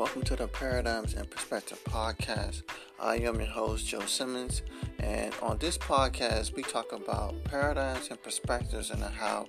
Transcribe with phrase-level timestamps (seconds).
[0.00, 2.62] Welcome to the Paradigms and Perspective podcast.
[2.98, 4.62] I am your host, Joe Simmons,
[4.98, 9.46] and on this podcast, we talk about paradigms and perspectives and how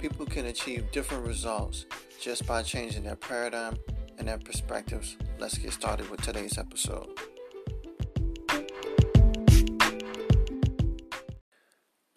[0.00, 1.86] people can achieve different results
[2.20, 3.78] just by changing their paradigm
[4.18, 5.16] and their perspectives.
[5.38, 7.08] Let's get started with today's episode.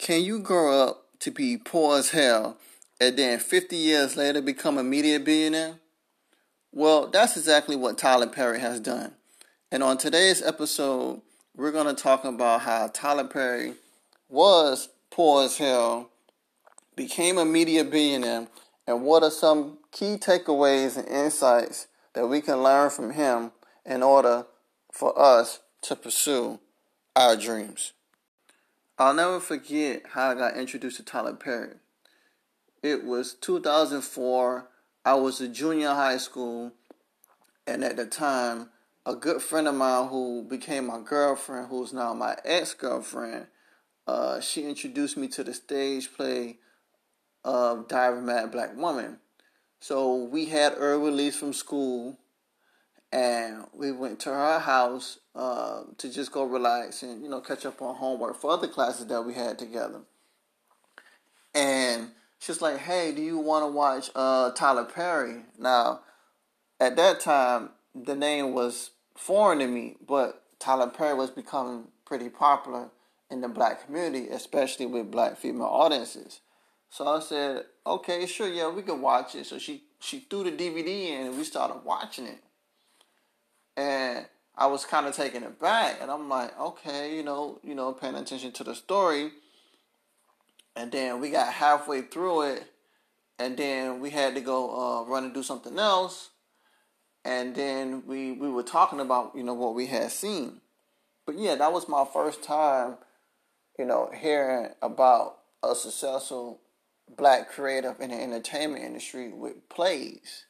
[0.00, 2.56] Can you grow up to be poor as hell
[3.00, 5.78] and then 50 years later become a media billionaire?
[6.76, 9.12] Well, that's exactly what Tyler Perry has done.
[9.72, 11.22] And on today's episode,
[11.56, 13.76] we're going to talk about how Tyler Perry
[14.28, 16.10] was poor as hell,
[16.94, 18.48] became a media billionaire,
[18.86, 23.52] and what are some key takeaways and insights that we can learn from him
[23.86, 24.44] in order
[24.92, 26.60] for us to pursue
[27.16, 27.94] our dreams.
[28.98, 31.76] I'll never forget how I got introduced to Tyler Perry.
[32.82, 34.68] It was 2004.
[35.06, 36.72] I was a junior in high school,
[37.64, 38.70] and at the time,
[39.06, 43.46] a good friend of mine who became my girlfriend, who's now my ex girlfriend,
[44.08, 46.58] uh, she introduced me to the stage play
[47.44, 49.18] of Diary Mad Black Woman.
[49.78, 52.18] So we had early release from school,
[53.12, 57.64] and we went to her house uh, to just go relax and you know catch
[57.64, 60.00] up on homework for other classes that we had together.
[61.54, 62.10] And
[62.46, 66.00] she's like, "Hey, do you want to watch uh, Tyler Perry?" Now,
[66.78, 72.28] at that time, the name was foreign to me, but Tyler Perry was becoming pretty
[72.28, 72.90] popular
[73.30, 76.40] in the black community, especially with black female audiences.
[76.90, 79.46] So I said, okay, sure, yeah, we can watch it.
[79.46, 82.38] So she she threw the DVD in and we started watching it.
[83.76, 87.92] And I was kind of taken aback, and I'm like, okay, you know, you know,
[87.92, 89.32] paying attention to the story.
[90.76, 92.70] And then we got halfway through it,
[93.38, 96.30] and then we had to go uh, run and do something else.
[97.24, 100.60] And then we we were talking about you know what we had seen.
[101.24, 102.98] But yeah, that was my first time,
[103.78, 106.60] you know, hearing about a successful
[107.16, 110.44] black creative in the entertainment industry with plays.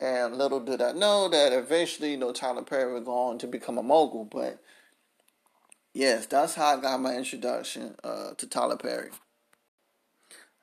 [0.00, 3.46] And little did I know that eventually, you know, Tyler Perry would go on to
[3.46, 4.24] become a mogul.
[4.24, 4.58] But
[5.94, 9.10] yes, that's how I got my introduction uh, to Tyler Perry.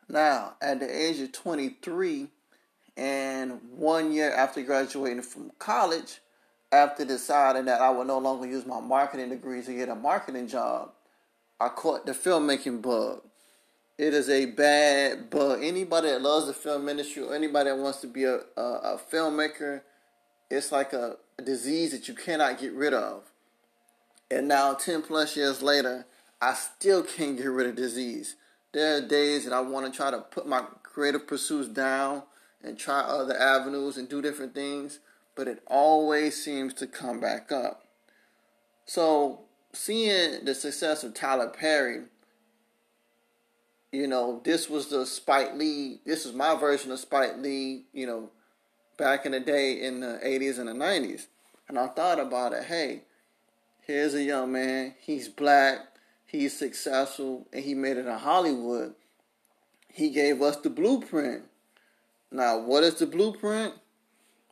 [0.08, 2.28] Now, at the age of 23,
[2.98, 6.20] and one year after graduating from college,
[6.72, 10.48] after deciding that I would no longer use my marketing degree to get a marketing
[10.48, 10.92] job,
[11.60, 13.22] I caught the filmmaking bug.
[13.98, 15.64] It is a bad bug.
[15.64, 19.00] Anybody that loves the film industry or anybody that wants to be a, a, a
[19.12, 19.82] filmmaker,
[20.50, 23.29] it's like a, a disease that you cannot get rid of.
[24.32, 26.06] And now, 10 plus years later,
[26.42, 28.36] I still can't get rid of disease.
[28.72, 32.24] There are days that I want to try to put my creative pursuits down
[32.64, 35.00] and try other avenues and do different things,
[35.36, 37.86] but it always seems to come back up.
[38.86, 39.42] So,
[39.74, 42.04] seeing the success of Tyler Perry,
[43.92, 46.00] you know, this was the Spike Lee.
[46.06, 47.86] This is my version of Spike Lee.
[47.94, 48.30] You know,
[48.98, 51.26] back in the day in the '80s and the '90s,
[51.68, 52.66] and I thought about it.
[52.66, 53.04] Hey,
[53.90, 54.94] here's a young man.
[55.00, 55.80] He's black.
[56.28, 58.94] He's successful, and he made it in Hollywood.
[59.92, 61.46] He gave us the blueprint.
[62.32, 63.74] Now, what is the blueprint?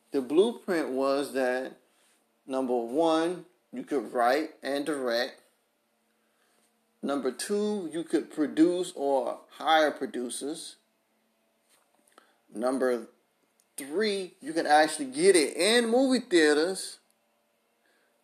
[0.09, 1.73] The blueprint was that
[2.47, 5.39] number one, you could write and direct.
[7.03, 10.77] Number two, you could produce or hire producers.
[12.51, 13.05] Number
[13.77, 16.97] three, you can actually get it in movie theaters.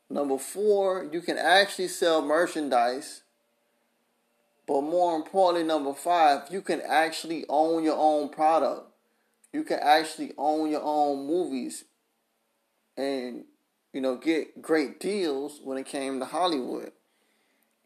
[0.10, 3.24] Number four, you can actually sell merchandise.
[4.68, 8.88] But more importantly, number five, you can actually own your own product.
[9.52, 11.86] You can actually own your own movies
[12.98, 13.44] and,
[13.92, 16.92] you know, get great deals when it came to Hollywood.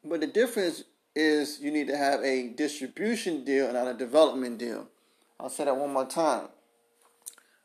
[0.03, 0.83] But the difference
[1.15, 4.87] is you need to have a distribution deal and not a development deal.
[5.39, 6.47] I'll say that one more time.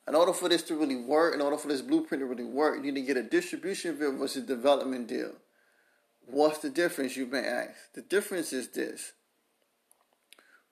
[0.08, 2.76] In order for this to really work, in order for this blueprint to really work,
[2.76, 5.32] you need to get a distribution deal versus a development deal.
[6.26, 7.92] What's the difference, you may ask?
[7.94, 9.12] The difference is this.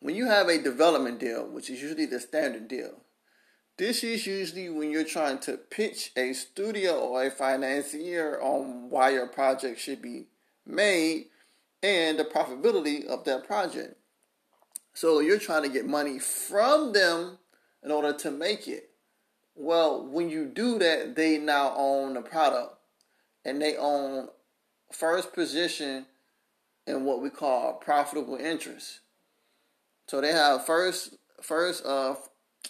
[0.01, 3.03] When you have a development deal, which is usually the standard deal,
[3.77, 9.11] this is usually when you're trying to pitch a studio or a financier on why
[9.11, 10.27] your project should be
[10.67, 11.27] made
[11.83, 13.97] and the profitability of that project.
[14.93, 17.39] So you're trying to get money from them
[17.83, 18.90] in order to make it.
[19.63, 22.77] Well, when you do that, they now own the product
[23.45, 24.29] and they own
[24.91, 26.07] first position
[26.87, 29.01] in what we call profitable interest.
[30.07, 32.15] So they have first first uh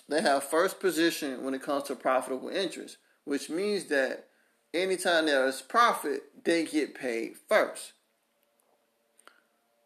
[0.09, 4.27] they have first position when it comes to profitable interest, which means that
[4.75, 7.93] anytime there is profit, they get paid first.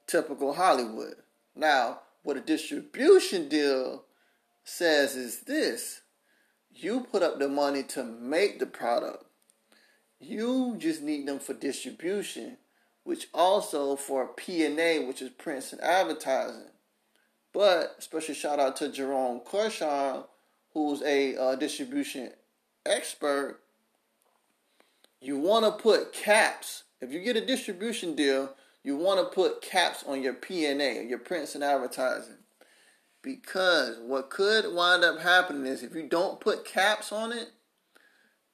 [0.06, 1.16] Typical Hollywood.
[1.54, 4.04] Now, what a distribution deal
[4.64, 6.00] says is this
[6.74, 9.24] you put up the money to make the product,
[10.20, 12.56] you just need them for distribution,
[13.04, 16.70] which also for P&A, which is prints and advertising.
[17.52, 20.24] But special shout out to Jerome Kershaw,
[20.72, 22.32] who's a uh, distribution
[22.84, 23.60] expert.
[25.20, 26.84] You want to put caps.
[27.00, 31.18] If you get a distribution deal, you want to put caps on your P&A, your
[31.18, 32.38] prints and advertising.
[33.24, 37.48] Because what could wind up happening is if you don't put caps on it,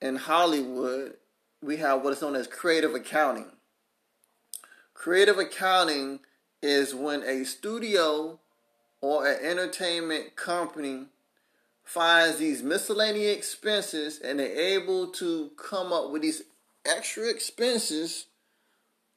[0.00, 1.14] in Hollywood,
[1.60, 3.50] we have what is known as creative accounting.
[4.94, 6.20] Creative accounting
[6.62, 8.38] is when a studio
[9.00, 11.06] or an entertainment company
[11.82, 16.42] finds these miscellaneous expenses and they're able to come up with these
[16.86, 18.26] extra expenses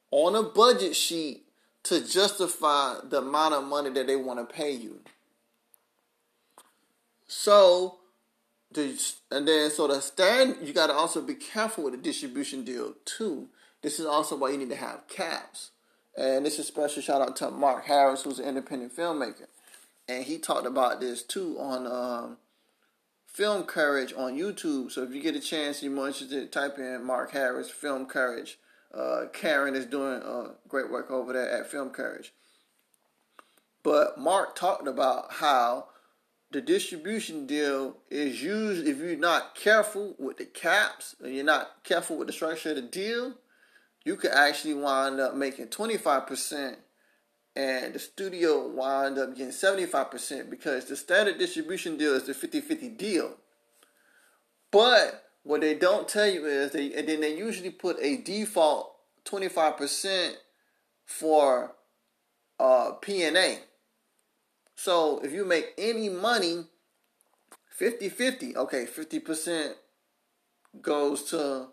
[0.09, 1.45] on a budget sheet
[1.83, 4.99] to justify the amount of money that they want to pay you.
[7.35, 7.99] So,
[8.71, 8.99] the,
[9.31, 12.93] and then so the stand you got to also be careful with the distribution deal
[13.05, 13.49] too.
[13.81, 15.71] This is also why you need to have caps.
[16.15, 19.47] And this is special shout out to Mark Harris, who's an independent filmmaker
[20.07, 22.37] and he talked about this too on um,
[23.27, 24.91] Film Courage on YouTube.
[24.91, 28.59] So if you get a chance, you're more interested, type in Mark Harris Film Courage.
[28.93, 32.33] Uh, Karen is doing uh, great work over there at Film Courage.
[33.81, 35.87] But Mark talked about how
[36.53, 41.83] the distribution deal is used if you're not careful with the caps and you're not
[41.83, 43.33] careful with the structure of the deal,
[44.05, 46.75] you could actually wind up making 25%
[47.55, 52.97] and the studio wind up getting 75% because the standard distribution deal is the 50-50
[52.97, 53.35] deal.
[54.71, 58.95] But what they don't tell you is they and then they usually put a default
[59.25, 60.33] 25%
[61.05, 61.75] for
[62.59, 63.59] uh, P&A.
[64.75, 66.65] So if you make any money
[67.79, 69.73] 50-50, okay, 50%
[70.81, 71.67] goes to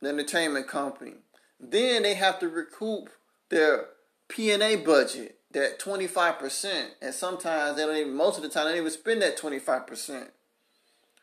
[0.00, 1.14] the entertainment company.
[1.60, 3.10] Then they have to recoup
[3.50, 3.86] their
[4.28, 8.80] P&A budget, that 25%, and sometimes they don't even, most of the time, they don't
[8.80, 10.28] even spend that 25%.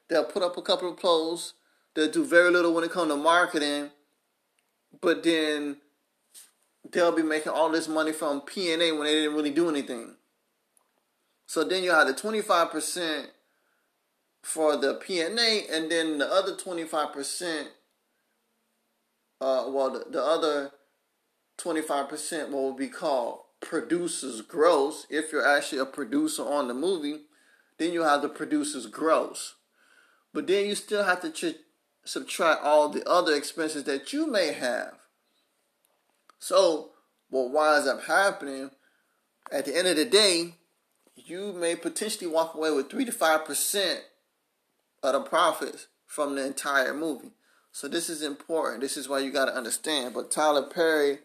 [0.09, 1.53] They'll put up a couple of clothes,
[1.93, 3.91] they'll do very little when it comes to marketing,
[5.01, 5.77] but then
[6.91, 10.15] they'll be making all this money from P&A when they didn't really do anything.
[11.45, 13.27] So then you have the 25%
[14.41, 17.65] for the P&A, and then the other 25%,
[19.41, 20.71] uh, well, the, the other
[21.57, 25.07] 25% what would be called producer's gross.
[25.09, 27.21] If you're actually a producer on the movie,
[27.77, 29.55] then you have the producer's gross.
[30.33, 31.57] But then you still have to ch-
[32.05, 34.93] subtract all the other expenses that you may have.
[36.39, 36.91] So,
[37.29, 38.69] what winds up happening
[39.51, 40.55] at the end of the day,
[41.15, 43.97] you may potentially walk away with 3 to 5%
[45.03, 47.31] of the profits from the entire movie.
[47.71, 48.81] So, this is important.
[48.81, 50.13] This is why you got to understand.
[50.13, 51.19] But Tyler Perry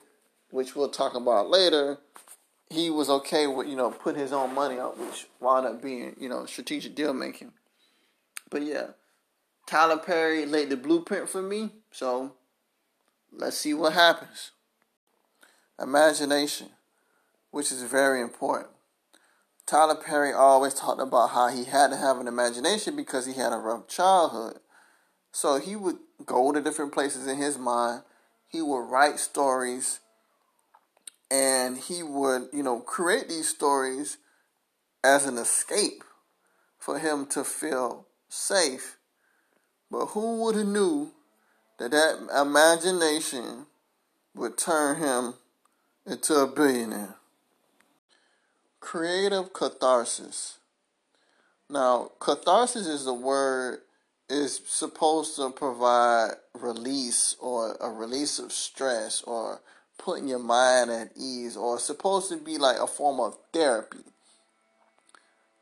[0.51, 1.99] which we'll talk about later,
[2.69, 6.17] he was okay with, you know, putting his own money out, which wound up being,
[6.19, 7.53] you know, strategic deal making.
[8.51, 8.89] But yeah,
[9.67, 12.33] Tyler Perry laid the blueprint for me, so
[13.33, 14.51] let's see what happens.
[15.81, 16.71] Imagination,
[17.51, 18.71] which is very important.
[19.71, 23.53] Tyler Perry always talked about how he had to have an imagination because he had
[23.53, 24.59] a rough childhood.
[25.31, 28.03] So he would go to different places in his mind.
[28.49, 30.01] He would write stories
[31.31, 34.19] and he would, you know, create these stories
[35.05, 36.03] as an escape
[36.77, 38.97] for him to feel safe.
[39.89, 41.13] But who would have knew
[41.79, 43.67] that that imagination
[44.35, 45.35] would turn him
[46.05, 47.20] into a billionaire?
[48.81, 50.59] Creative catharsis.
[51.69, 53.81] Now, catharsis is a word
[54.29, 59.61] is supposed to provide release or a release of stress or
[59.99, 63.99] putting your mind at ease or supposed to be like a form of therapy.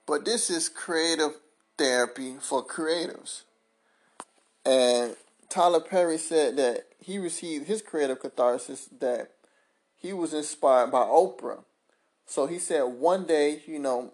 [0.07, 1.33] But this is creative
[1.77, 3.43] therapy for creatives.
[4.65, 5.17] And
[5.49, 9.33] Tyler Perry said that he received his creative catharsis that
[9.97, 11.65] he was inspired by Oprah.
[12.29, 14.13] So he said one day, you know,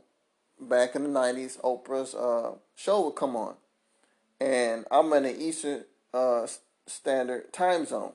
[0.60, 3.56] back in the 90s, Oprah's uh, show would come on.
[4.40, 6.46] And I'm in the Eastern uh,
[6.86, 8.12] Standard Time Zone.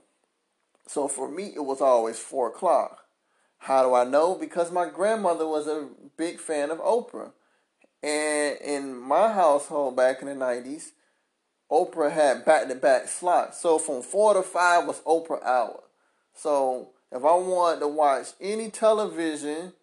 [0.88, 3.08] So for me, it was always four o'clock.
[3.58, 4.36] How do I know?
[4.36, 7.34] Because my grandmother was a big fan of Oprah.
[8.02, 10.92] And in my household back in the 90s,
[11.70, 13.62] Oprah had back to back slots.
[13.62, 15.84] So from four to five was Oprah hour.
[16.34, 19.74] So if I wanted to watch any television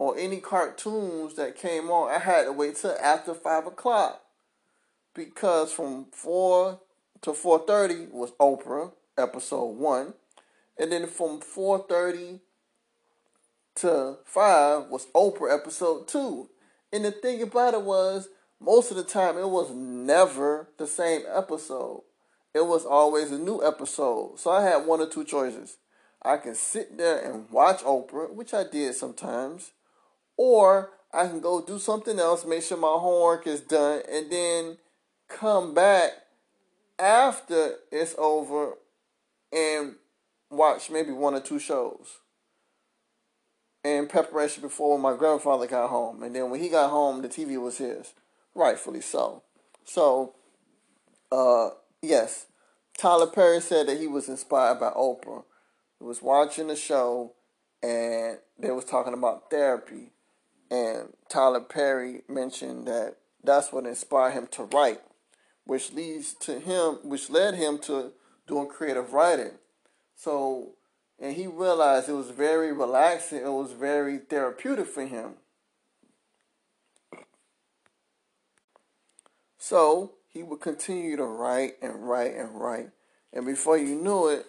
[0.00, 4.22] or any cartoons that came on, I had to wait till after five o'clock.
[5.14, 6.80] Because from four
[7.20, 10.14] to four thirty was Oprah episode one.
[10.78, 12.40] And then from four thirty
[13.74, 16.48] to five was Oprah episode two.
[16.90, 21.24] And the thing about it was most of the time it was never the same
[21.30, 22.04] episode.
[22.54, 24.38] It was always a new episode.
[24.38, 25.76] So I had one or two choices.
[26.22, 29.72] I can sit there and watch Oprah, which I did sometimes,
[30.42, 34.78] or I can go do something else, make sure my homework is done, and then
[35.28, 36.12] come back
[36.98, 38.78] after it's over
[39.52, 39.96] and
[40.50, 42.20] watch maybe one or two shows
[43.84, 46.22] in preparation before my grandfather got home.
[46.22, 48.14] And then when he got home, the TV was his
[48.54, 49.42] rightfully so.
[49.84, 50.36] So,
[51.30, 51.68] uh,
[52.00, 52.46] yes,
[52.96, 55.44] Tyler Perry said that he was inspired by Oprah.
[55.98, 57.34] He was watching the show,
[57.82, 60.12] and they was talking about therapy,
[60.70, 65.00] and Tyler Perry mentioned that that's what inspired him to write,
[65.64, 68.12] which leads to him, which led him to
[68.46, 69.52] doing creative writing.
[70.14, 70.72] So,
[71.18, 73.38] and he realized it was very relaxing.
[73.38, 75.34] It was very therapeutic for him.
[79.58, 82.90] So he would continue to write and write and write.
[83.32, 84.46] And before you knew it,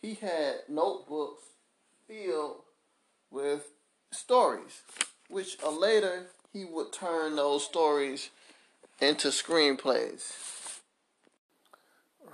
[0.00, 1.42] he had notebooks
[2.06, 2.62] filled
[3.30, 3.68] with
[4.12, 4.82] stories,
[5.28, 8.30] which uh, later he would turn those stories
[9.00, 10.32] into screenplays.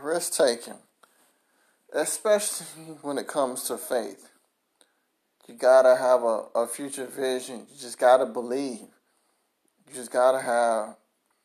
[0.01, 0.79] Risk taking,
[1.93, 2.67] especially
[3.03, 4.31] when it comes to faith.
[5.47, 7.67] You gotta have a, a future vision.
[7.71, 8.81] You just gotta believe.
[8.81, 10.97] You just gotta have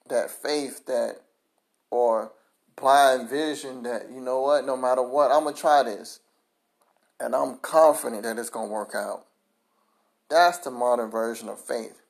[0.10, 1.18] that faith that
[1.90, 2.32] or
[2.76, 6.20] blind vision that you know what no matter what i'm gonna try this
[7.20, 9.26] and i'm confident that it's gonna work out
[10.30, 12.02] that's the modern version of faith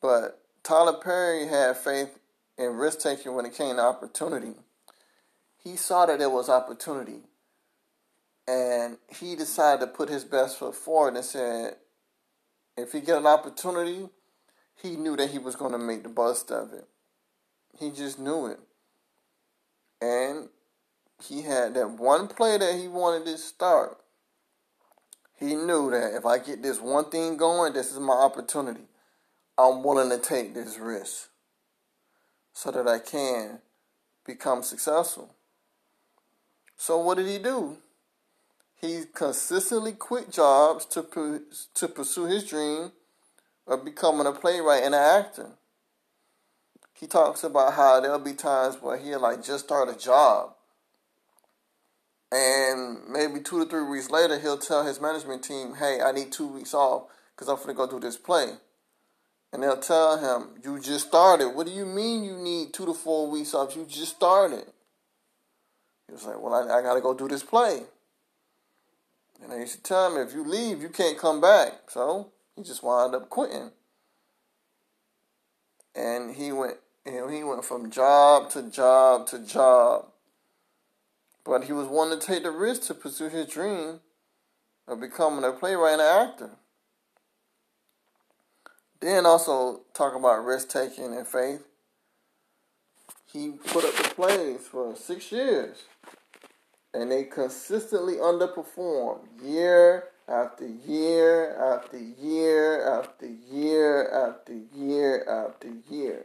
[0.00, 2.18] but tyler perry had faith
[2.58, 4.54] in risk taking when it came to opportunity
[5.62, 7.20] he saw that there was opportunity
[8.46, 11.76] and he decided to put his best foot forward and said
[12.76, 14.08] if he get an opportunity
[14.82, 16.86] he knew that he was going to make the best of it.
[17.78, 18.60] He just knew it.
[20.00, 20.48] And
[21.22, 23.98] he had that one play that he wanted to start.
[25.44, 28.84] He knew that if I get this one thing going, this is my opportunity.
[29.58, 31.28] I'm willing to take this risk
[32.54, 33.60] so that I can
[34.24, 35.34] become successful.
[36.78, 37.76] So what did he do?
[38.80, 41.42] He consistently quit jobs to
[41.74, 42.92] to pursue his dream
[43.66, 45.50] of becoming a playwright and an actor.
[46.94, 50.54] He talks about how there'll be times where he'll like just start a job.
[52.34, 56.32] And maybe two to three weeks later, he'll tell his management team, hey, I need
[56.32, 58.48] two weeks off because I'm going to go do this play.
[59.52, 61.50] And they'll tell him, you just started.
[61.50, 63.76] What do you mean you need two to four weeks off?
[63.76, 64.64] You just started.
[66.08, 67.82] He was like, well, I, I got to go do this play.
[69.40, 71.88] And they used to tell him, if you leave, you can't come back.
[71.88, 73.70] So he just wound up quitting.
[75.94, 80.06] And he went know, he went from job to job to job.
[81.44, 84.00] But he was willing to take the risk to pursue his dream
[84.88, 86.50] of becoming a playwright and an actor.
[89.00, 91.66] Then also talk about risk taking and faith.
[93.30, 95.84] He put up the plays for six years.
[96.94, 106.24] And they consistently underperformed year after year after year after year after year after year.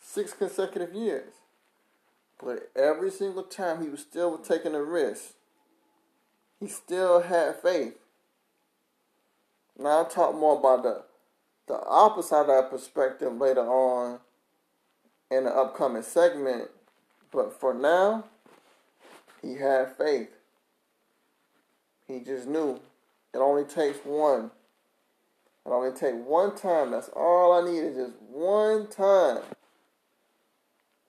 [0.00, 1.32] Six consecutive years.
[2.42, 5.34] But every single time he was still taking a risk.
[6.60, 7.98] He still had faith.
[9.78, 11.02] Now I'll talk more about the
[11.66, 14.20] the opposite of that perspective later on
[15.30, 16.70] in the upcoming segment.
[17.32, 18.24] But for now,
[19.42, 20.28] he had faith.
[22.06, 22.80] He just knew
[23.32, 24.50] it only takes one.
[25.66, 26.90] It only takes one time.
[26.90, 29.42] That's all I need is just one time.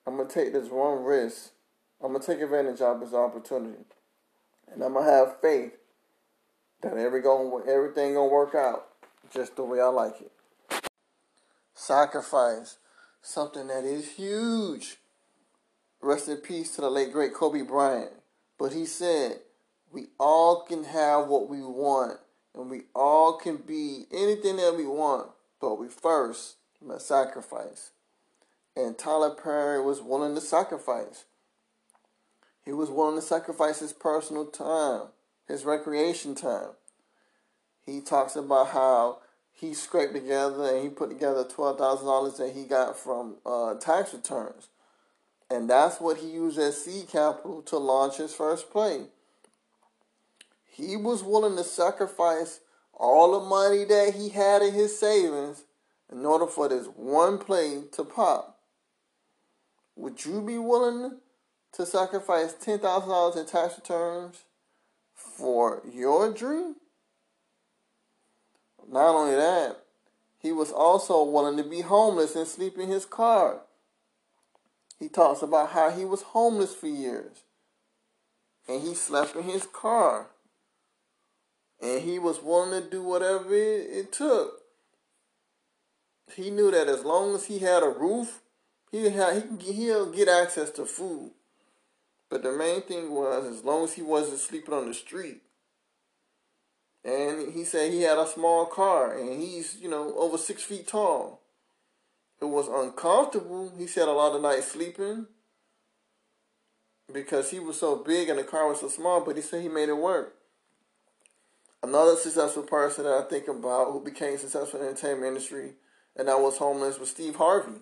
[0.05, 1.51] I'm gonna take this one risk.
[2.01, 3.83] I'm gonna take advantage of this opportunity,
[4.71, 5.73] and I'm gonna have faith
[6.81, 8.87] that every going everything gonna work out
[9.33, 10.31] just the way I like it.
[11.73, 12.77] Sacrifice,
[13.21, 14.97] something that is huge.
[16.01, 18.11] Rest in peace to the late great Kobe Bryant.
[18.59, 19.39] But he said,
[19.91, 22.19] we all can have what we want,
[22.53, 27.91] and we all can be anything that we want, but we first must sacrifice.
[28.75, 31.25] And Tyler Perry was willing to sacrifice.
[32.65, 35.09] He was willing to sacrifice his personal time,
[35.47, 36.71] his recreation time.
[37.85, 39.19] He talks about how
[39.51, 43.75] he scraped together and he put together twelve thousand dollars that he got from uh,
[43.75, 44.67] tax returns,
[45.49, 49.05] and that's what he used as seed capital to launch his first play.
[50.65, 52.59] He was willing to sacrifice
[52.93, 55.63] all the money that he had in his savings
[56.11, 58.54] in order for this one play to pop.
[59.95, 61.19] Would you be willing
[61.73, 64.43] to sacrifice ten thousand dollars in tax returns
[65.13, 66.75] for your dream?
[68.87, 69.77] Not only that,
[70.39, 73.61] he was also willing to be homeless and sleep in his car.
[74.99, 77.43] He talks about how he was homeless for years.
[78.67, 80.27] And he slept in his car.
[81.81, 84.61] And he was willing to do whatever it, it took.
[86.33, 88.41] He knew that as long as he had a roof,
[88.91, 91.31] he had he he'll get access to food.
[92.29, 95.41] But the main thing was as long as he wasn't sleeping on the street,
[97.05, 100.87] and he said he had a small car and he's, you know, over six feet
[100.87, 101.41] tall.
[102.41, 103.71] It was uncomfortable.
[103.77, 105.27] He said a lot of nights sleeping
[107.13, 109.69] because he was so big and the car was so small, but he said he
[109.69, 110.35] made it work.
[111.83, 115.73] Another successful person that I think about who became successful in the entertainment industry
[116.15, 117.81] and that was homeless was Steve Harvey.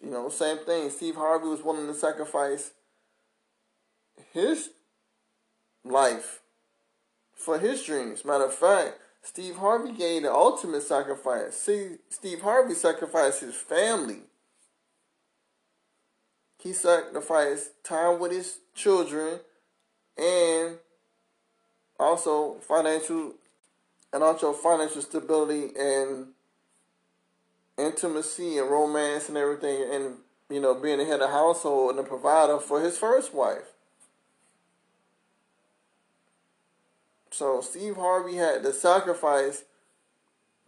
[0.00, 0.90] You know, same thing.
[0.90, 2.70] Steve Harvey was willing to sacrifice
[4.32, 4.70] his
[5.84, 6.40] life
[7.34, 8.24] for his dreams.
[8.24, 11.54] Matter of fact, Steve Harvey gave the ultimate sacrifice.
[11.54, 14.20] See, Steve Harvey sacrificed his family.
[16.58, 19.40] He sacrificed time with his children
[20.16, 20.78] and
[21.98, 23.34] also financial
[24.12, 26.28] and also financial stability and
[27.82, 30.16] intimacy and romance and everything and
[30.48, 33.72] you know being the head of household and a provider for his first wife.
[37.32, 39.64] So Steve Harvey had to sacrifice,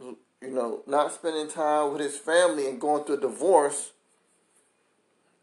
[0.00, 3.92] you know, not spending time with his family and going through a divorce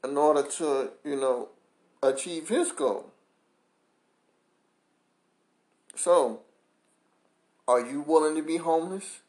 [0.04, 1.50] in order to, you know,
[2.02, 3.12] achieve his goal.
[5.96, 6.40] So,
[7.68, 9.20] are you willing to be homeless?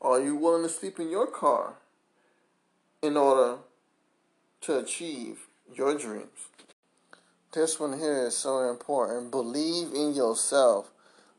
[0.00, 1.74] Are you willing to sleep in your car
[3.02, 3.58] in order
[4.60, 6.48] to achieve your dreams?
[7.52, 9.32] This one here is so important.
[9.32, 10.92] Believe in yourself.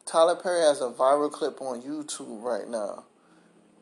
[0.06, 3.06] Tyler Perry has a viral clip on YouTube right now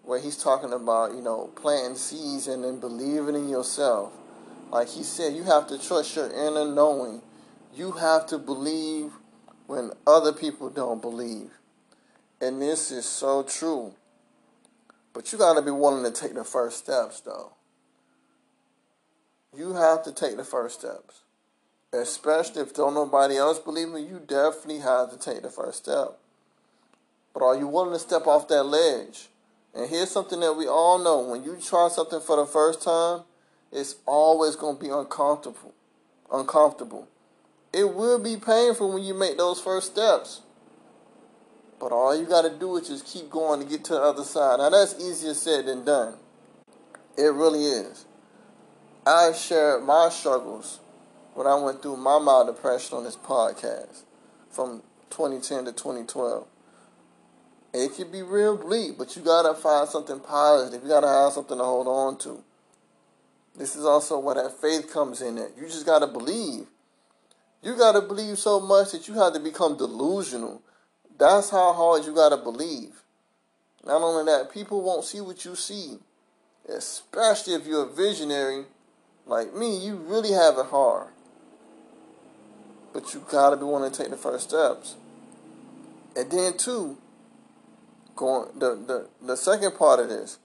[0.04, 4.14] where he's talking about, you know, planting seeds and then believing in yourself.
[4.72, 7.24] Like he said, you have to trust your inner knowing.
[7.74, 9.12] You have to believe
[9.66, 11.50] when other people don't believe.
[12.40, 13.96] And this is so true.
[15.18, 17.54] But you got to be willing to take the first steps, though.
[19.58, 21.22] You have to take the first steps.
[21.92, 26.20] Especially if don't nobody else believe in you, definitely have to take the first step.
[27.34, 29.30] But are you willing to step off that ledge?
[29.74, 31.32] And here's something that we all know.
[31.32, 33.22] When you try something for the first time,
[33.72, 35.74] it's always going to be uncomfortable.
[36.32, 37.08] Uncomfortable.
[37.74, 40.42] It will be painful when you make those first steps.
[41.80, 44.24] But all you got to do is just keep going to get to the other
[44.24, 44.60] side.
[44.60, 46.16] Now, that's easier said than done.
[47.18, 48.06] It really is.
[49.06, 50.80] I shared my struggles
[51.34, 54.04] when I went through my mild depression on this podcast
[54.50, 56.48] from 2010 to 2012.
[57.74, 60.82] It could be real bleak, but you gotta find something positive.
[60.84, 62.44] You gotta have something to hold on to.
[63.56, 65.58] This is also where that faith comes in at.
[65.58, 66.68] You just gotta believe.
[67.62, 70.62] You gotta believe so much that you have to become delusional.
[71.18, 73.02] That's how hard you gotta believe.
[73.86, 75.98] Not only that, people won't see what you see.
[76.68, 78.66] Especially if you're a visionary
[79.26, 81.08] like me, you really have it hard.
[82.94, 84.96] But you gotta be willing to take the first steps.
[86.16, 86.98] And then too,
[88.16, 90.40] going the, the, the second part of this,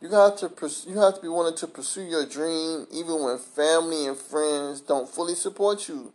[0.00, 0.50] you have to
[0.86, 5.08] you have to be willing to pursue your dream even when family and friends don't
[5.08, 6.12] fully support you.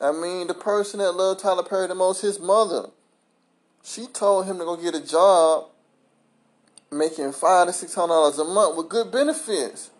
[0.00, 2.90] I mean, the person that loved Tyler Perry the most, his mother,
[3.82, 5.66] she told him to go get a job
[6.90, 9.90] making five to six hundred dollars a month with good benefits.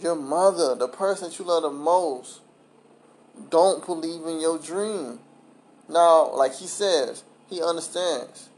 [0.00, 2.40] Your mother, the person that you love the most,
[3.50, 5.20] don't believe in your dream.
[5.88, 8.48] Now, like he says, he understands.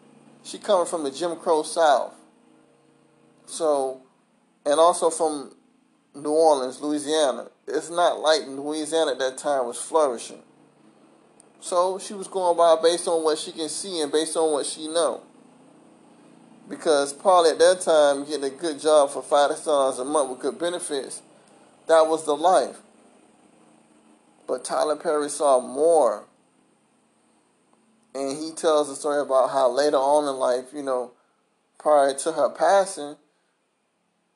[0.45, 2.15] She coming from the Jim Crow South.
[3.47, 4.01] So,
[4.65, 5.55] and also from
[6.15, 7.49] New Orleans, Louisiana.
[7.67, 10.43] It's not like Louisiana at that time was flourishing.
[11.61, 14.67] So she was going by based on what she can see and based on what
[14.67, 15.23] she know.
[16.69, 20.41] Because probably at that time, getting a good job for five dollars a month with
[20.41, 21.23] good benefits,
[21.87, 22.79] that was the life.
[24.47, 26.25] But Tyler Perry saw more.
[28.15, 31.13] And he tells a story about how later on in life, you know,
[31.79, 33.17] prior to her passing,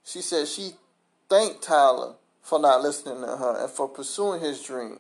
[0.04, 0.72] she said she
[1.28, 4.98] thanked Tyler for not listening to her and for pursuing his dream.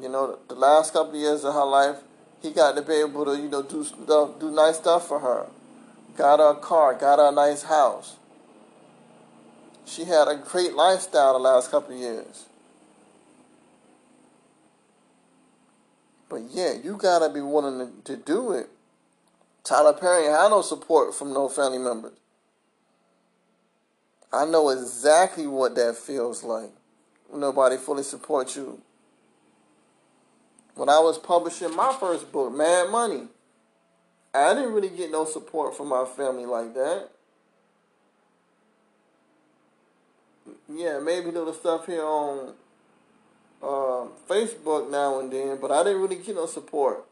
[0.00, 1.96] You know, the last couple of years of her life,
[2.42, 5.46] he got to be able to, you know, do stuff, do nice stuff for her.
[6.16, 8.16] Got her a car, got her a nice house.
[9.84, 12.46] She had a great lifestyle the last couple of years.
[16.28, 18.68] But yeah, you gotta be willing to, to do it.
[19.64, 22.12] Tyler Perry had no support from no family members.
[24.32, 26.70] I know exactly what that feels like.
[27.34, 28.80] Nobody fully supports you.
[30.74, 33.24] When I was publishing my first book, Mad Money,
[34.32, 37.08] I didn't really get no support from my family like that.
[40.72, 42.54] Yeah, maybe little stuff here on
[43.62, 47.04] uh, Facebook now and then, but I didn't really get no support.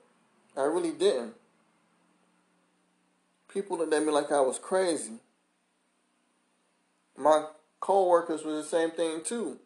[0.57, 1.35] I really didn't.
[3.53, 5.15] People looked at me like I was crazy.
[7.19, 7.47] My
[7.81, 9.59] co-workers were the same thing too.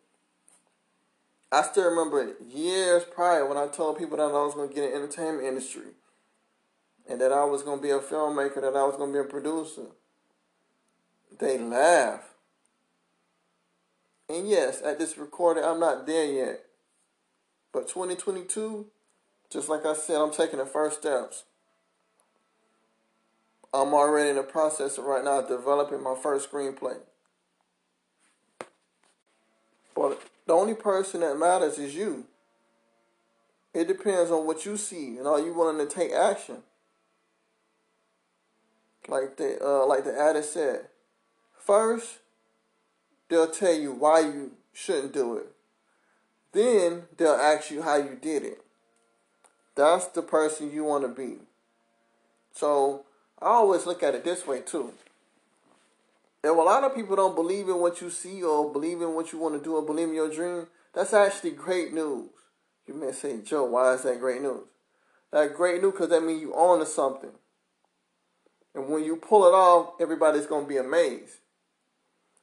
[1.53, 4.85] I still remember years prior when I told people that I was going to get
[4.85, 5.93] in the entertainment industry
[7.07, 9.27] and that I was going to be a filmmaker, that I was going to be
[9.27, 9.89] a producer.
[11.39, 12.23] They laugh.
[14.31, 16.65] And yes, at this recording, I'm not there yet.
[17.71, 18.87] But 2022,
[19.51, 21.45] just like I said, I'm taking the first steps.
[23.75, 26.97] I'm already in the process of right now developing my first screenplay.
[29.95, 32.25] But the only person that matters is you.
[33.75, 36.59] It depends on what you see and are you willing to take action.
[39.09, 40.87] Like the uh, like the adage said,
[41.59, 42.19] first
[43.29, 45.49] they'll tell you why you shouldn't do it.
[46.53, 48.63] Then they'll ask you how you did it.
[49.75, 51.39] That's the person you want to be.
[52.53, 53.05] So
[53.41, 54.93] I always look at it this way too.
[56.45, 59.33] If a lot of people don't believe in what you see or believe in what
[59.33, 62.31] you want to do or believe in your dream, that's actually great news.
[62.87, 64.65] You may say, Joe, why is that great news?
[65.31, 67.31] That great news because that means you own to something.
[68.75, 71.37] And when you pull it off, everybody's going to be amazed.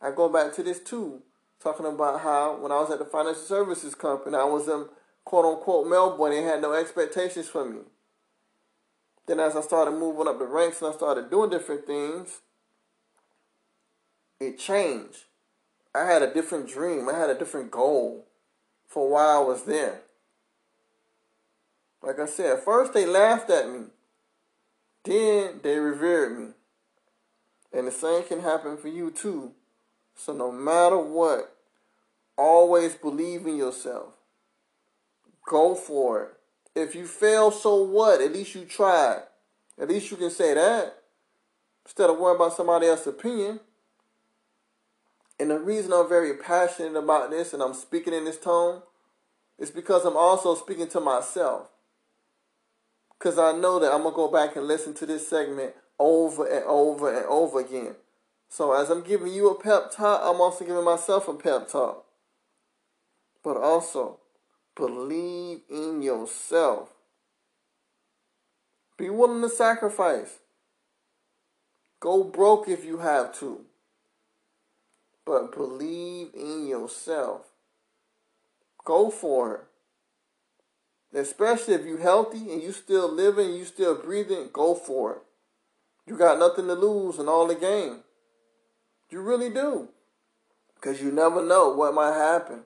[0.02, 1.22] I go back to this too
[1.62, 4.86] talking about how when I was at the financial services company, I was in
[5.26, 7.82] quote unquote Melbourne and had no expectations for me.
[9.28, 12.42] Then as I started moving up the ranks and I started doing different things,
[14.40, 15.26] it changed.
[15.94, 17.10] I had a different dream.
[17.10, 18.26] I had a different goal
[18.88, 20.02] for why I was there.
[22.02, 23.86] Like I said, first they laughed at me.
[25.04, 26.48] Then they revered me.
[27.74, 29.54] And the same can happen for you too
[30.20, 31.56] so no matter what,
[32.38, 34.10] always believe in yourself.
[35.48, 36.30] Go for it.
[36.76, 38.22] If you fail, so what?
[38.22, 39.24] At least you tried.
[39.80, 40.98] At least you can say that.
[41.86, 43.62] Instead of worrying about somebody else's opinion.
[45.40, 48.82] And the reason I'm very passionate about this and I'm speaking in this tone
[49.58, 51.70] is because I'm also speaking to myself.
[53.18, 56.46] Because I know that I'm going to go back and listen to this segment over
[56.46, 57.96] and over and over again.
[58.50, 62.06] So as I'm giving you a pep talk, I'm also giving myself a pep talk.
[63.44, 64.20] But also,
[64.76, 66.90] believe in yourself.
[68.98, 70.40] Be willing to sacrifice.
[72.02, 73.66] Go broke if you have to.
[75.30, 77.42] But believe in yourself.
[78.84, 79.62] Go for it.
[81.16, 85.22] Especially if you're healthy and you still living, you still breathing, go for it.
[86.08, 88.00] You got nothing to lose and all the gain.
[89.12, 89.90] You really do.
[90.74, 92.62] Because you never know what might happen.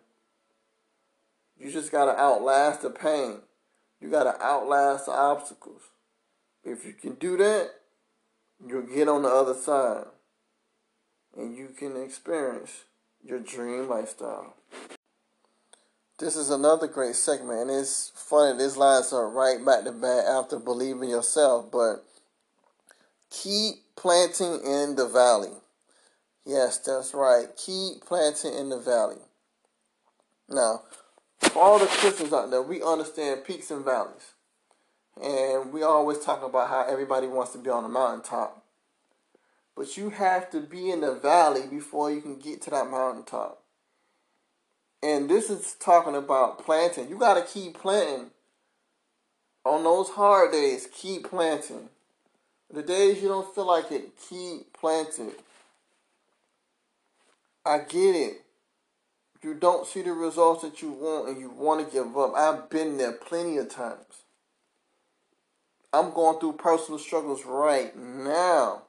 [1.59, 3.39] You just got to outlast the pain.
[3.99, 5.81] You got to outlast the obstacles.
[6.63, 7.71] If you can do that,
[8.65, 10.05] you'll get on the other side.
[11.35, 12.83] And you can experience
[13.23, 14.55] your dream lifestyle.
[16.19, 18.57] This is another great segment, and it's funny.
[18.57, 22.05] These lines are right back to back after believing yourself, but
[23.31, 25.51] keep planting in the valley.
[26.45, 27.47] Yes, that's right.
[27.57, 29.17] Keep planting in the valley.
[30.49, 30.83] Now,
[31.39, 34.33] for all the Christians out there, we understand peaks and valleys.
[35.21, 38.62] And we always talk about how everybody wants to be on the mountaintop.
[39.75, 43.61] But you have to be in the valley before you can get to that mountaintop.
[45.01, 47.09] And this is talking about planting.
[47.09, 48.29] You got to keep planting.
[49.65, 51.89] On those hard days, keep planting.
[52.71, 55.31] The days you don't feel like it, keep planting.
[57.65, 58.41] I get it.
[59.41, 62.33] You don't see the results that you want and you want to give up.
[62.33, 64.23] I've been there plenty of times.
[65.91, 68.83] I'm going through personal struggles right now.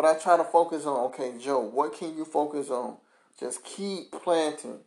[0.00, 2.96] But I try to focus on, okay, Joe, what can you focus on?
[3.38, 4.78] Just keep planting.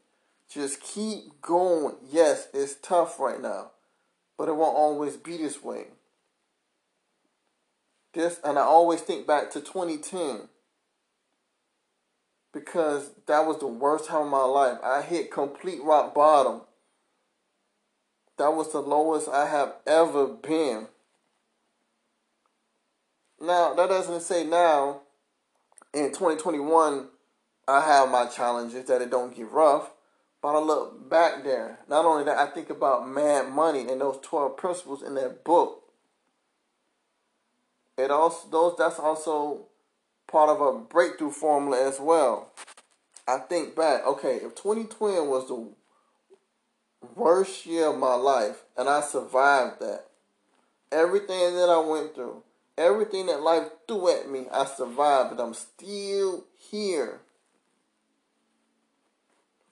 [0.50, 1.98] Just keep going.
[2.12, 3.74] Yes, it's tough right now,
[4.40, 5.84] but it won't always be this way.
[8.16, 10.50] This, and I always think back to 2010
[12.52, 14.80] because that was the worst time of my life.
[14.84, 16.62] I hit complete rock bottom.
[18.40, 20.88] That was the lowest I have ever been.
[23.40, 25.03] Now, that doesn't say now
[25.94, 27.08] in 2021
[27.68, 29.92] I have my challenges that it don't get rough.
[30.42, 31.80] But I look back there.
[31.88, 35.84] Not only that, I think about Mad Money and those 12 principles in that book.
[37.98, 39.68] It also those that's also
[40.28, 42.52] part of a breakthrough formula as well.
[43.26, 45.70] I think back, okay, if 2020 was the
[47.16, 50.08] worst year of my life and I survived that,
[50.92, 52.44] everything that I went through,
[52.78, 57.22] everything that life threw at me, I survived, but I'm still here.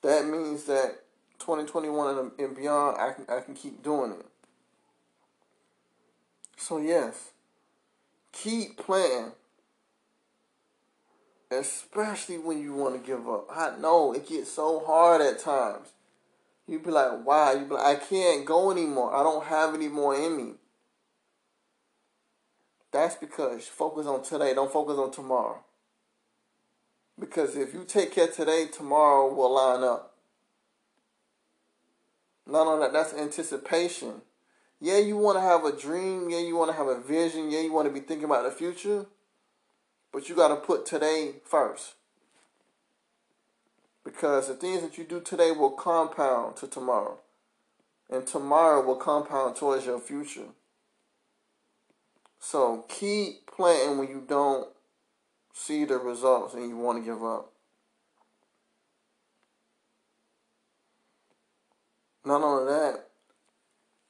[0.01, 1.03] That means that
[1.39, 4.25] 2021 and beyond, I can, I can keep doing it.
[6.57, 7.31] So, yes,
[8.31, 9.31] keep playing
[11.51, 13.47] especially when you want to give up.
[13.53, 15.89] I know it gets so hard at times.
[16.67, 19.13] You be like, "Why?" You be like, "I can't go anymore.
[19.13, 20.53] I don't have any more in me."
[22.91, 24.54] That's because focus on today.
[24.54, 25.60] Don't focus on tomorrow.
[27.19, 30.13] Because if you take care today, tomorrow will line up.
[32.47, 34.21] Not only that, that's anticipation.
[34.80, 36.30] Yeah, you want to have a dream.
[36.30, 37.51] Yeah, you want to have a vision.
[37.51, 39.06] Yeah, you want to be thinking about the future.
[40.12, 41.93] But you got to put today first.
[44.04, 47.19] Because the things that you do today will compound to tomorrow.
[48.10, 50.47] And tomorrow will compound towards your future.
[52.41, 54.67] So keep planting when you don't
[55.54, 57.54] see the results and you want to give up.
[62.25, 63.06] Not only that,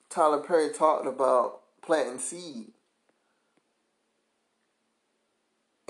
[0.10, 2.72] Tyler Perry talked about planting seed.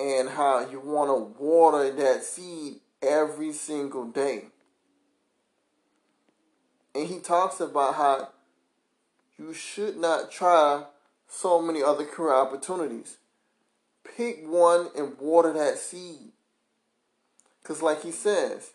[0.02, 4.46] and how you want to water that seed every single day.
[6.96, 8.30] And he talks about how
[9.38, 10.86] you should not try
[11.34, 13.18] so many other career opportunities.
[14.18, 16.34] Pick one and water that seed.
[17.62, 18.72] Because, like he says,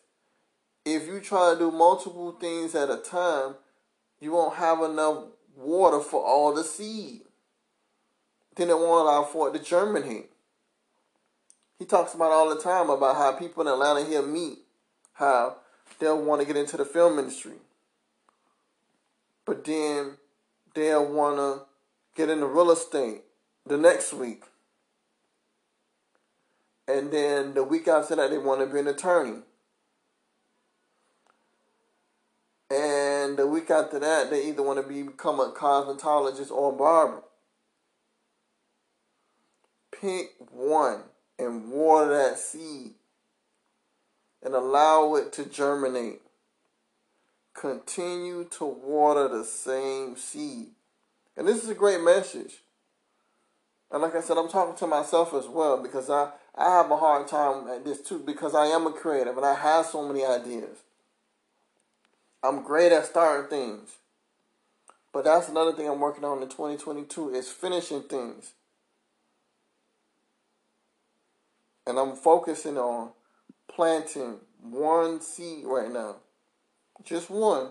[0.84, 3.56] if you try to do multiple things at a time,
[4.20, 7.22] you won't have enough water for all the seed.
[8.56, 10.30] Then it won't allow for it to germinate.
[11.78, 14.60] He talks about all the time about how people in Atlanta here meet,
[15.12, 15.56] how
[15.98, 17.58] they'll want to get into the film industry.
[19.44, 20.16] But then
[20.74, 21.66] they'll want to
[22.16, 23.22] get into real estate
[23.66, 24.44] the next week.
[26.88, 29.40] And then the week after that, they want to be an attorney.
[32.70, 36.76] And the week after that, they either want to be, become a cosmetologist or a
[36.76, 37.22] barber.
[40.00, 41.02] Pick one
[41.38, 42.92] and water that seed
[44.42, 46.22] and allow it to germinate.
[47.54, 50.75] Continue to water the same seed.
[51.36, 52.62] And this is a great message.
[53.90, 56.96] And like I said, I'm talking to myself as well because I, I have a
[56.96, 60.24] hard time at this too because I am a creative and I have so many
[60.24, 60.78] ideas.
[62.42, 63.96] I'm great at starting things.
[65.12, 68.52] But that's another thing I'm working on in 2022 is finishing things.
[71.86, 73.10] And I'm focusing on
[73.68, 76.16] planting one seed right now.
[77.04, 77.70] Just one.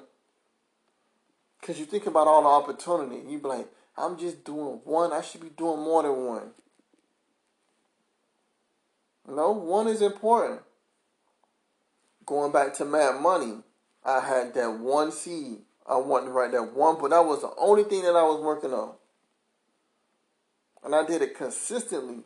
[1.66, 3.28] Because you think about all the opportunity.
[3.28, 5.12] You be like, I'm just doing one.
[5.12, 6.52] I should be doing more than one.
[9.28, 10.62] No, one is important.
[12.26, 13.56] Going back to Mad Money,
[14.04, 15.60] I had that one seed.
[15.88, 18.42] I wanted to write that one, but that was the only thing that I was
[18.42, 18.94] working on.
[20.84, 22.24] And I did it consistently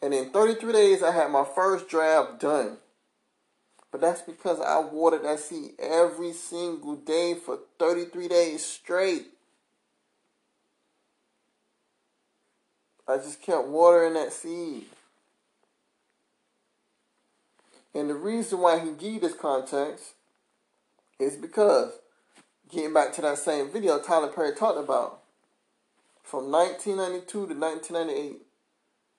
[0.00, 2.76] and in 33 days, I had my first draft done.
[3.90, 9.28] But that's because I watered that seed every single day for 33 days straight.
[13.06, 14.84] I just kept watering that seed.
[17.94, 20.12] And the reason why he gave this context
[21.18, 21.92] is because,
[22.70, 25.20] getting back to that same video Tyler Perry talked about,
[26.22, 28.42] from 1992 to 1998,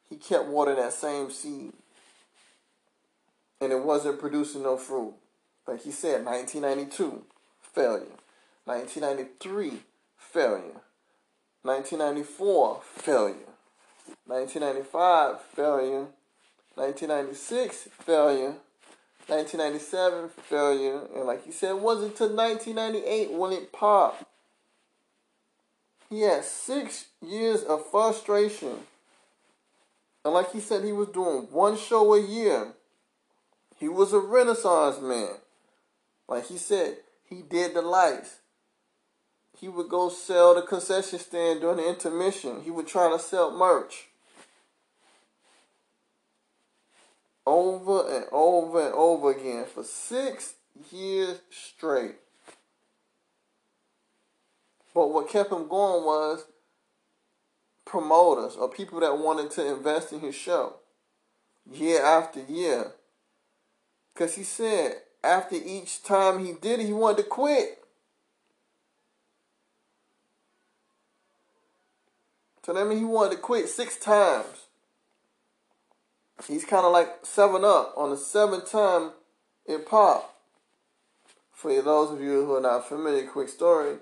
[0.10, 1.74] he kept watering that same seed.
[3.62, 5.14] And it wasn't producing no fruit.
[5.68, 7.24] Like he said, 1992,
[7.62, 8.06] failure.
[8.66, 9.80] 1993,
[10.18, 10.82] failure.
[11.64, 13.36] 1994, failure.
[14.26, 16.08] 1995, failure.
[16.76, 18.56] 1996, failure.
[19.28, 21.02] 1997, failure.
[21.16, 24.24] And like he said, it wasn't until 1998 when it popped.
[26.10, 28.78] He had six years of frustration.
[30.26, 32.74] And like he said, he was doing one show a year.
[33.80, 35.36] He was a renaissance man.
[36.28, 38.40] Like he said, he did the lights.
[39.58, 42.62] He would go sell the concession stand during the intermission.
[42.62, 44.08] He would try to sell merch.
[47.46, 50.54] Over and over and over again for six
[50.92, 52.16] years straight.
[54.94, 56.46] But what kept him going was
[57.86, 60.76] promoters or people that wanted to invest in his show
[61.72, 62.94] year after year.
[64.14, 64.94] Because he said
[65.24, 67.84] after each time he did it, he wanted to quit.
[72.66, 74.68] So that means he wanted to quit six times.
[76.48, 77.94] He's kind of like 7 Up.
[77.98, 79.12] On the seventh time,
[79.66, 80.36] it popped.
[81.52, 83.98] For those of you who are not familiar, quick story.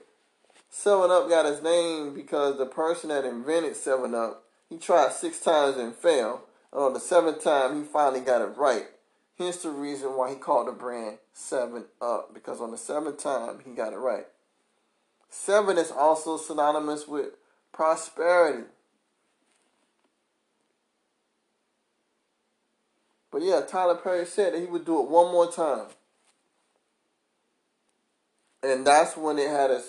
[0.70, 5.40] 7 Up got his name because the person that invented 7 Up, he tried six
[5.40, 6.42] times and failed.
[6.72, 8.88] And on the seventh time, he finally got it right.
[9.38, 13.60] Hence the reason why he called the brand 7 Up, because on the seventh time,
[13.64, 14.26] he got it right.
[15.30, 17.32] Seven is also synonymous with
[17.72, 18.64] prosperity.
[23.32, 25.88] But yeah, Tyler Perry said that he would do it one more time.
[28.64, 29.84] And that's when it had a,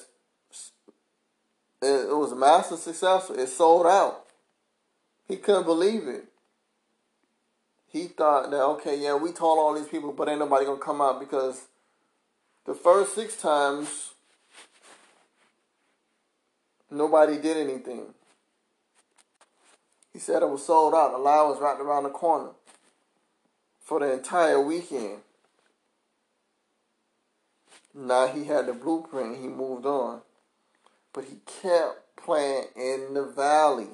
[1.80, 3.38] it was a massive successful.
[3.38, 4.26] It sold out.
[5.26, 6.26] He couldn't believe it.
[7.90, 11.00] He thought that okay, yeah, we told all these people, but ain't nobody gonna come
[11.00, 11.66] out because
[12.66, 14.12] the first six times
[16.90, 18.14] Nobody did anything.
[20.12, 21.12] He said it was sold out.
[21.12, 22.50] The line was right around the corner
[23.84, 25.18] for the entire weekend.
[27.94, 29.38] Now he had the blueprint.
[29.38, 30.22] He moved on.
[31.12, 33.88] But he kept playing in the valley.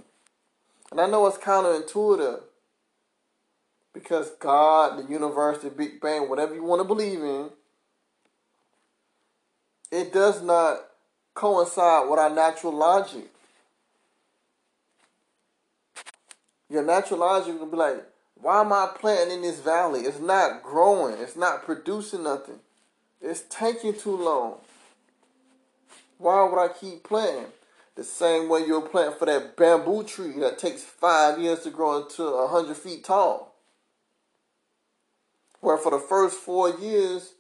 [0.91, 2.43] And I know it's counterintuitive.
[3.95, 7.51] Because God, the universe, the Big Bang, whatever you want to believe in,
[9.91, 10.81] it does not
[11.33, 13.31] coincide with our natural logic.
[16.69, 18.05] Your natural logic will be like,
[18.35, 20.01] why am I planting in this valley?
[20.01, 21.19] It's not growing.
[21.19, 22.59] It's not producing nothing.
[23.23, 24.57] It's taking too long.
[26.19, 27.53] Why would I keep planting?
[27.95, 32.03] The same way you're planting for that bamboo tree that takes five years to grow
[32.03, 33.54] into a hundred feet tall.
[35.65, 37.33] Where for the first four years,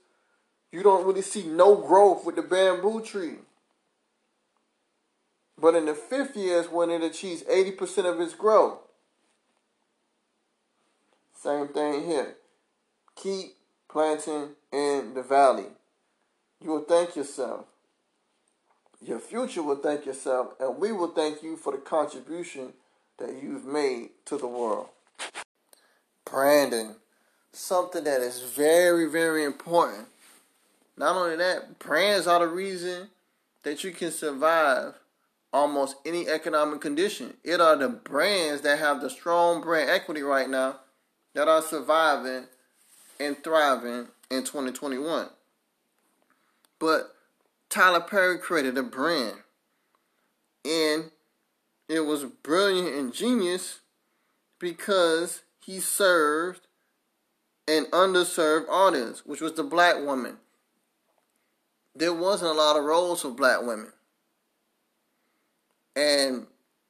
[0.73, 3.37] you don't really see no growth with the bamboo tree.
[5.61, 8.79] But in the fifth year is when it achieves 80% of its growth.
[11.35, 12.37] Same thing here.
[13.15, 13.57] Keep
[13.91, 15.67] planting in the valley.
[16.63, 17.67] You will thank yourself.
[19.03, 22.73] Your future will thank yourself, and we will thank you for the contribution
[23.19, 24.89] that you've made to the world.
[26.25, 26.95] Branding,
[27.55, 30.09] something that is very, very important.
[30.97, 33.09] Not only that, brands are the reason
[33.63, 34.95] that you can survive
[35.53, 37.35] almost any economic condition.
[37.45, 40.81] It are the brands that have the strong brand equity right now
[41.35, 42.47] that are surviving
[43.21, 45.29] and thriving in 2021.
[46.79, 47.15] But
[47.69, 49.37] Tyler Perry created a brand.
[50.65, 51.11] And
[51.89, 53.81] it was brilliant and genius
[54.59, 56.67] because he served
[57.67, 60.37] an underserved audience, which was the black woman.
[61.95, 63.93] There wasn't a lot of roles for black women.
[65.97, 66.47] And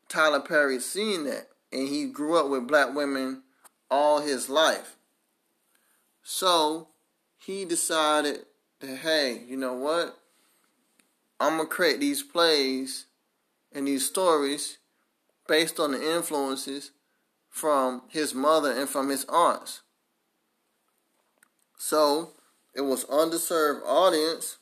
[0.08, 1.48] Tyler Perry seen that.
[1.72, 3.42] And he grew up with black women
[3.90, 4.96] all his life.
[6.22, 6.88] So
[7.36, 8.40] he decided
[8.80, 10.18] that, hey, you know what?
[11.38, 13.06] I'm going to create these plays
[13.72, 14.78] and these stories
[15.46, 16.92] based on the influences
[17.50, 19.82] from his mother and from his aunts.
[21.86, 22.30] So
[22.74, 24.56] it was underserved audience.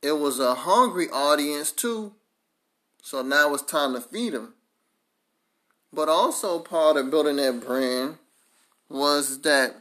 [0.00, 2.14] It was a hungry audience too
[3.06, 4.54] so now it's time to feed them.
[5.92, 8.18] But also part of building that brand
[8.88, 9.76] was that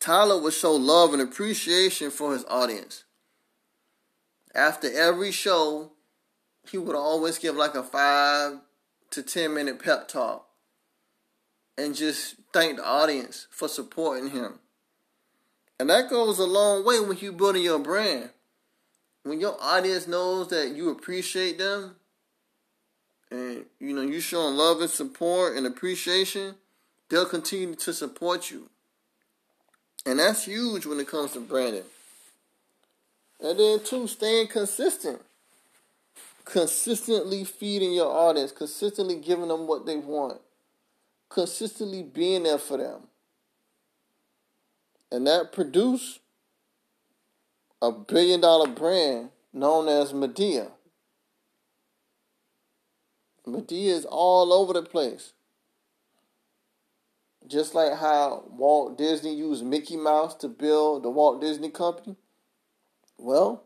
[0.00, 3.04] Tyler would show love and appreciation for his audience.
[4.54, 5.92] After every show,
[6.70, 8.60] he would always give like a five
[9.10, 10.46] to ten minute pep talk
[11.76, 14.60] and just thank the audience for supporting him.
[15.80, 18.30] And that goes a long way when you building your brand.
[19.22, 21.96] When your audience knows that you appreciate them
[23.30, 26.54] and you know you showing love and support and appreciation,
[27.08, 28.70] they'll continue to support you.
[30.06, 31.84] And that's huge when it comes to branding.
[33.40, 35.20] And then two, staying consistent.
[36.44, 40.40] Consistently feeding your audience, consistently giving them what they want,
[41.28, 43.02] consistently being there for them.
[45.10, 46.20] And that produced
[47.80, 50.70] a billion dollar brand known as Madea.
[53.46, 55.32] Madea is all over the place.
[57.46, 62.16] Just like how Walt Disney used Mickey Mouse to build the Walt Disney Company.
[63.16, 63.64] Well,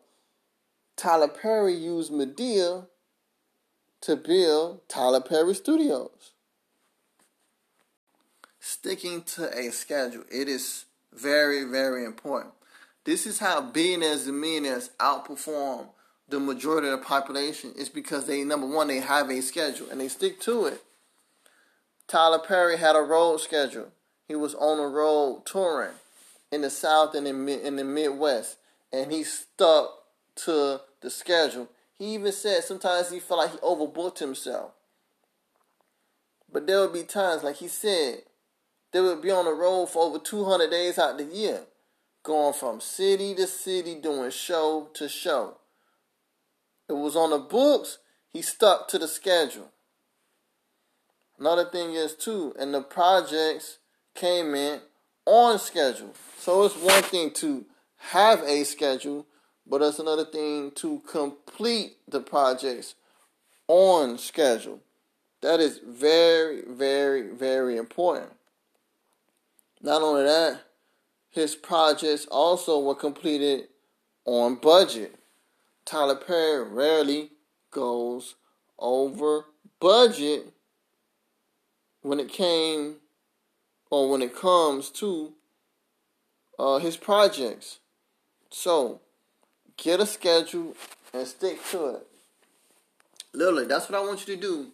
[0.96, 2.86] Tyler Perry used Madea
[4.02, 6.32] to build Tyler Perry Studios.
[8.60, 12.54] Sticking to a schedule, it is very, very important.
[13.04, 15.86] This is how billionaires and millionaires outperform
[16.28, 17.72] the majority of the population.
[17.76, 20.82] It's because they, number one, they have a schedule and they stick to it.
[22.06, 23.88] Tyler Perry had a road schedule.
[24.28, 25.94] He was on the road touring
[26.50, 28.56] in the South and in, in the Midwest
[28.92, 29.90] and he stuck
[30.36, 31.68] to the schedule.
[31.94, 34.72] He even said sometimes he felt like he overbooked himself.
[36.52, 38.22] But there would be times, like he said,
[38.92, 41.62] they would be on the road for over 200 days out of the year,
[42.22, 45.56] going from city to city, doing show to show.
[46.88, 49.70] It was on the books, he stuck to the schedule.
[51.38, 53.78] Another thing is, too, and the projects
[54.14, 54.80] came in
[55.24, 56.14] on schedule.
[56.38, 57.64] So it's one thing to
[58.10, 59.26] have a schedule,
[59.66, 62.94] but it's another thing to complete the projects
[63.68, 64.80] on schedule.
[65.40, 68.32] That is very, very, very important.
[69.82, 70.60] Not only that,
[71.30, 73.64] his projects also were completed
[74.24, 75.16] on budget.
[75.84, 77.30] Tyler Perry rarely
[77.72, 78.36] goes
[78.78, 79.46] over
[79.80, 80.52] budget
[82.02, 82.96] when it came
[83.90, 85.32] or when it comes to
[86.58, 87.80] uh, his projects.
[88.50, 89.00] So,
[89.76, 90.76] get a schedule
[91.12, 92.06] and stick to it.
[93.34, 94.66] Literally, that's what I want you to do.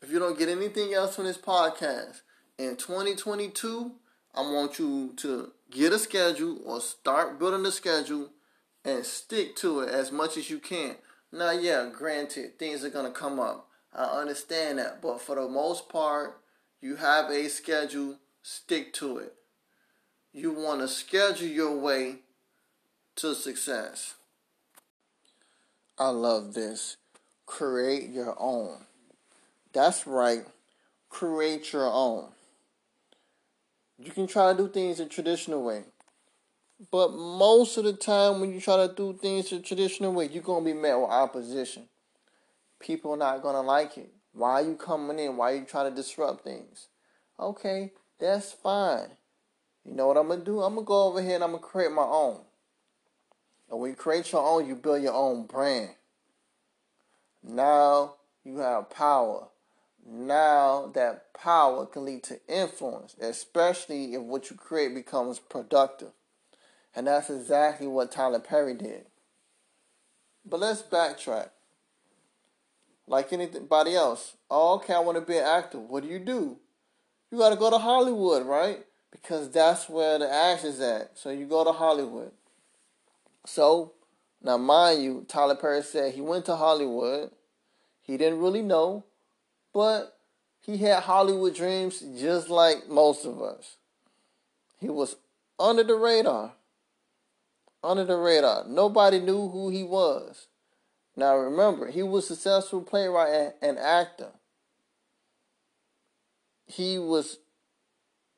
[0.00, 2.22] If you don't get anything else from this podcast
[2.58, 3.92] in 2022,
[4.34, 8.30] I want you to get a schedule or start building a schedule
[8.84, 10.96] and stick to it as much as you can.
[11.30, 13.68] Now, yeah, granted, things are going to come up.
[13.94, 15.02] I understand that.
[15.02, 16.40] But for the most part,
[16.80, 19.34] you have a schedule, stick to it.
[20.32, 22.16] You want to schedule your way
[23.16, 24.14] to success.
[25.98, 26.96] I love this.
[27.44, 28.86] Create your own.
[29.72, 30.44] That's right.
[31.10, 32.28] Create your own.
[34.02, 35.84] You can try to do things the traditional way.
[36.90, 40.42] But most of the time, when you try to do things the traditional way, you're
[40.42, 41.84] going to be met with opposition.
[42.80, 44.10] People are not going to like it.
[44.32, 45.36] Why are you coming in?
[45.36, 46.88] Why are you trying to disrupt things?
[47.38, 49.10] Okay, that's fine.
[49.84, 50.62] You know what I'm going to do?
[50.62, 52.40] I'm going to go over here and I'm going to create my own.
[53.70, 55.90] And when you create your own, you build your own brand.
[57.44, 59.48] Now you have power.
[60.04, 66.12] Now that power can lead to influence, especially if what you create becomes productive.
[66.94, 69.06] And that's exactly what Tyler Perry did.
[70.44, 71.50] But let's backtrack.
[73.06, 74.34] Like anybody else.
[74.50, 75.78] Oh, okay, I want to be an actor.
[75.78, 76.58] What do you do?
[77.30, 78.84] You got to go to Hollywood, right?
[79.10, 81.18] Because that's where the action's at.
[81.18, 82.32] So you go to Hollywood.
[83.46, 83.92] So,
[84.42, 87.30] now mind you, Tyler Perry said he went to Hollywood.
[88.02, 89.04] He didn't really know,
[89.72, 90.18] but
[90.60, 93.76] he had Hollywood dreams just like most of us.
[94.78, 95.16] He was
[95.58, 96.52] under the radar.
[97.82, 98.64] Under the radar.
[98.68, 100.46] Nobody knew who he was.
[101.16, 104.30] Now remember, he was a successful playwright and actor.
[106.66, 107.38] He was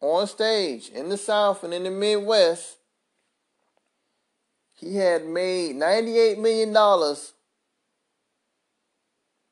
[0.00, 2.78] on stage in the South and in the Midwest
[4.74, 6.74] he had made $98 million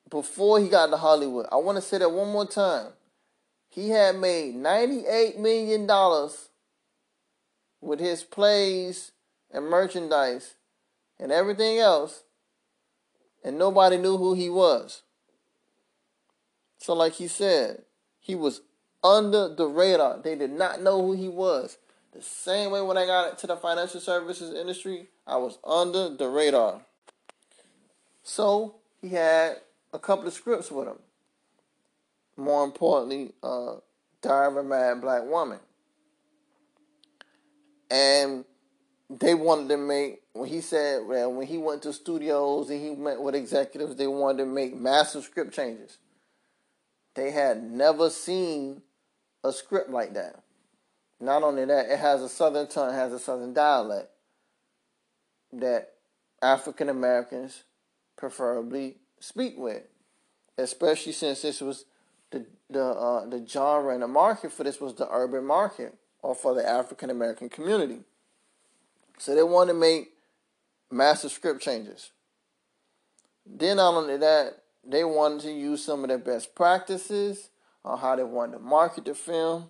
[0.09, 1.47] before he got to Hollywood.
[1.51, 2.87] I want to say that one more time.
[3.69, 5.87] He had made $98 million
[7.81, 9.11] with his plays
[9.51, 10.55] and merchandise
[11.19, 12.23] and everything else,
[13.43, 15.01] and nobody knew who he was.
[16.77, 17.83] So, like he said,
[18.19, 18.61] he was
[19.03, 20.19] under the radar.
[20.21, 21.77] They did not know who he was.
[22.13, 26.27] The same way when I got into the financial services industry, I was under the
[26.27, 26.81] radar.
[28.21, 29.57] So he had
[29.93, 30.99] a couple of scripts with him.
[32.35, 33.75] More importantly, uh,
[34.21, 35.59] Diary of a Mad Black Woman.
[37.91, 38.43] And
[39.09, 42.95] they wanted to make when he said well, when he went to studios and he
[42.95, 45.99] met with executives, they wanted to make massive script changes.
[47.13, 48.81] They had never seen
[49.43, 50.41] a script like that.
[51.19, 54.09] Not only that, it has a southern tongue, has a southern dialect
[55.51, 55.93] that
[56.41, 57.63] African Americans
[58.17, 59.83] preferably speak with,
[60.57, 61.85] especially since this was
[62.31, 66.35] the the uh, the genre and the market for this was the urban market or
[66.35, 67.99] for the African American community.
[69.17, 70.11] So they wanted to make
[70.91, 72.11] massive script changes.
[73.45, 77.49] Then not only that, they wanted to use some of their best practices
[77.85, 79.69] on how they wanted to market the film.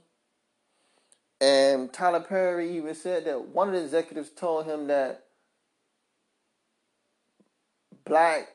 [1.40, 5.26] And Tyler Perry even said that one of the executives told him that
[8.06, 8.53] black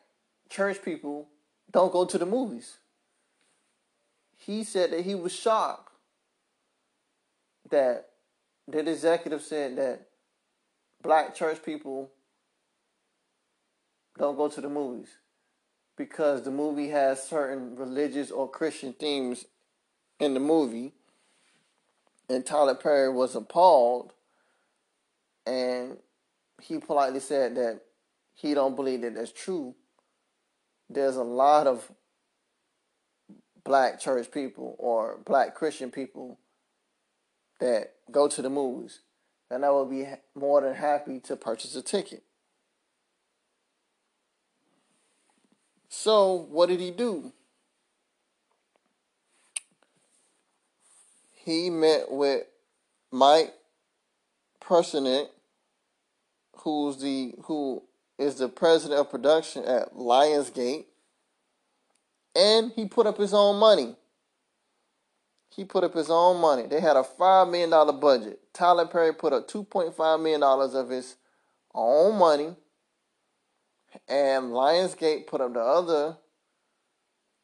[0.48, 1.28] church people
[1.70, 2.78] don't go to the movies.
[4.36, 5.92] He said that he was shocked
[7.70, 8.08] that
[8.68, 10.08] that executive said that
[11.02, 12.10] black church people
[14.18, 15.08] don't go to the movies
[15.96, 19.44] because the movie has certain religious or Christian themes
[20.20, 20.92] in the movie.
[22.28, 24.12] And Tyler Perry was appalled
[25.46, 25.96] and
[26.60, 27.80] he politely said that
[28.34, 29.74] he don't believe that that's true.
[30.90, 31.90] There's a lot of
[33.64, 36.38] black church people or black Christian people
[37.60, 39.00] that go to the movies,
[39.50, 42.22] and I would be more than happy to purchase a ticket.
[45.88, 47.32] So, what did he do?
[51.32, 52.44] He met with
[53.10, 53.54] Mike
[54.62, 55.28] Paseornek,
[56.56, 57.82] who's the who
[58.18, 60.86] is the president of production at Lionsgate,
[62.34, 63.96] and he put up his own money.
[65.54, 66.66] He put up his own money.
[66.66, 68.38] They had a $5 million budget.
[68.52, 71.16] Tyler Perry put up $2.5 million of his
[71.74, 72.54] own money.
[74.06, 76.16] And Lionsgate put up the other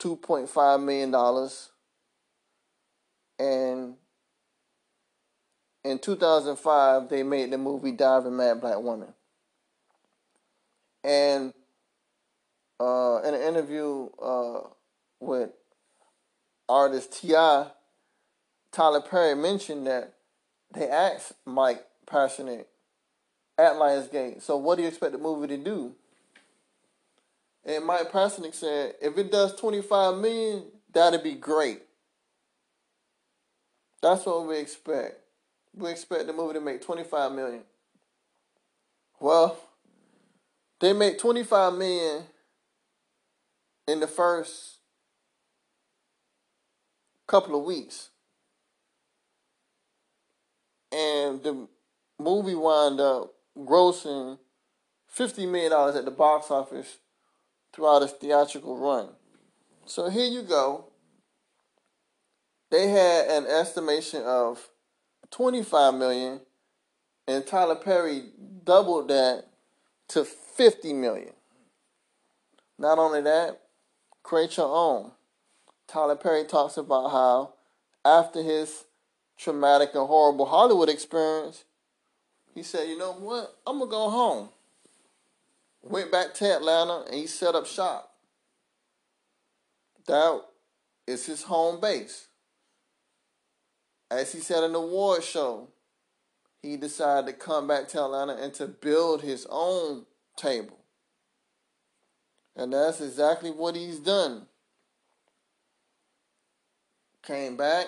[0.01, 1.49] $2.5 million.
[3.41, 3.97] And
[5.83, 9.13] in 2005, they made the movie of Mad Black Woman.
[11.05, 11.53] And
[12.81, 14.61] uh, in an interview uh,
[15.21, 15.51] with
[16.69, 17.67] artist T.I.,
[18.73, 20.15] Tyler Perry mentioned that
[20.73, 22.65] they asked Mike Paseornek
[23.57, 25.95] at Lionsgate, so what do you expect the movie to do?
[27.65, 31.83] And Mike Paseornek said, if it does 25 million, that'd be great.
[34.03, 35.21] That's what we expect.
[35.75, 37.63] We expect the movie to make 25 million.
[39.21, 39.57] Well,
[40.81, 42.25] they made 25 million
[43.87, 44.79] in the first
[47.27, 48.11] couple of weeks.
[50.93, 51.69] And the
[52.19, 54.39] movie wound up grossing
[55.17, 56.99] $50 million at the box office
[57.73, 59.09] throughout its theatrical run.
[59.87, 60.87] So here you go.
[62.71, 64.69] They had an estimation of
[65.31, 66.41] 25 million
[67.27, 68.25] and Tyler Perry
[68.65, 69.47] doubled that
[70.09, 70.25] to
[70.55, 71.33] 50 million.
[72.79, 73.61] Not only that,
[74.23, 75.13] create your own.
[75.87, 77.55] Tyler Perry talks about how
[78.05, 78.85] after his
[79.37, 81.65] traumatic and horrible Hollywood experience,
[82.55, 83.57] he said, you know what?
[83.67, 84.49] I'm going to go home.
[85.83, 88.11] Went back to Atlanta and he set up shop.
[90.07, 90.43] That
[91.07, 92.29] is his home base.
[94.11, 95.69] As he said in the award show,
[96.63, 100.07] he decided to come back to Atlanta and to build his own
[100.37, 100.79] table.
[102.57, 104.47] And that's exactly what he's done.
[107.23, 107.87] Came back,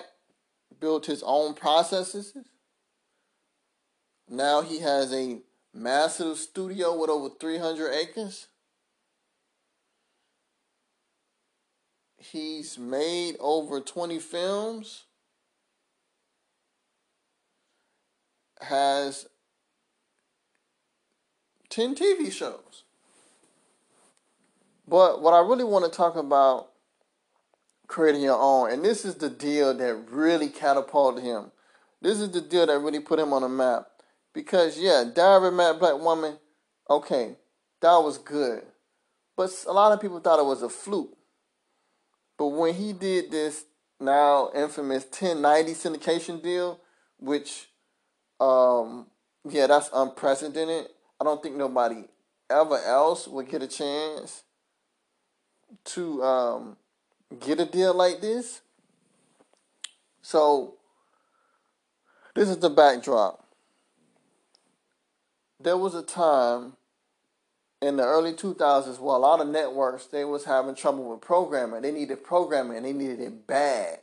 [0.79, 2.33] built his own processes.
[4.27, 5.39] Now he has a
[5.73, 8.47] massive studio with over 300 acres.
[12.17, 15.05] He's made over 20 films.
[18.59, 19.27] Has
[21.77, 22.85] 10 TV shows.
[24.87, 26.69] But what I really want to talk about
[27.85, 31.51] creating your own, and this is the deal that really catapulted him.
[32.01, 33.89] This is the deal that really put him on the map.
[34.33, 36.39] Because yeah, Diary Mad Black Woman,
[36.89, 37.35] okay,
[37.81, 38.63] that was good.
[39.35, 41.15] But a lot of people thought it was a fluke.
[42.39, 43.65] But when he did this
[43.99, 46.79] now infamous 1090 syndication deal,
[47.19, 47.67] which
[48.39, 49.05] um
[49.47, 50.87] yeah, that's unprecedented.
[51.19, 52.03] I don't think nobody
[52.49, 54.43] ever else would get a chance
[55.85, 56.77] to um,
[57.39, 58.61] get a deal like this.
[60.21, 60.75] So,
[62.35, 63.43] this is the backdrop.
[65.59, 66.73] There was a time
[67.81, 71.81] in the early 2000s where a lot of networks they was having trouble with programming.
[71.81, 73.99] They needed programming and they needed it bad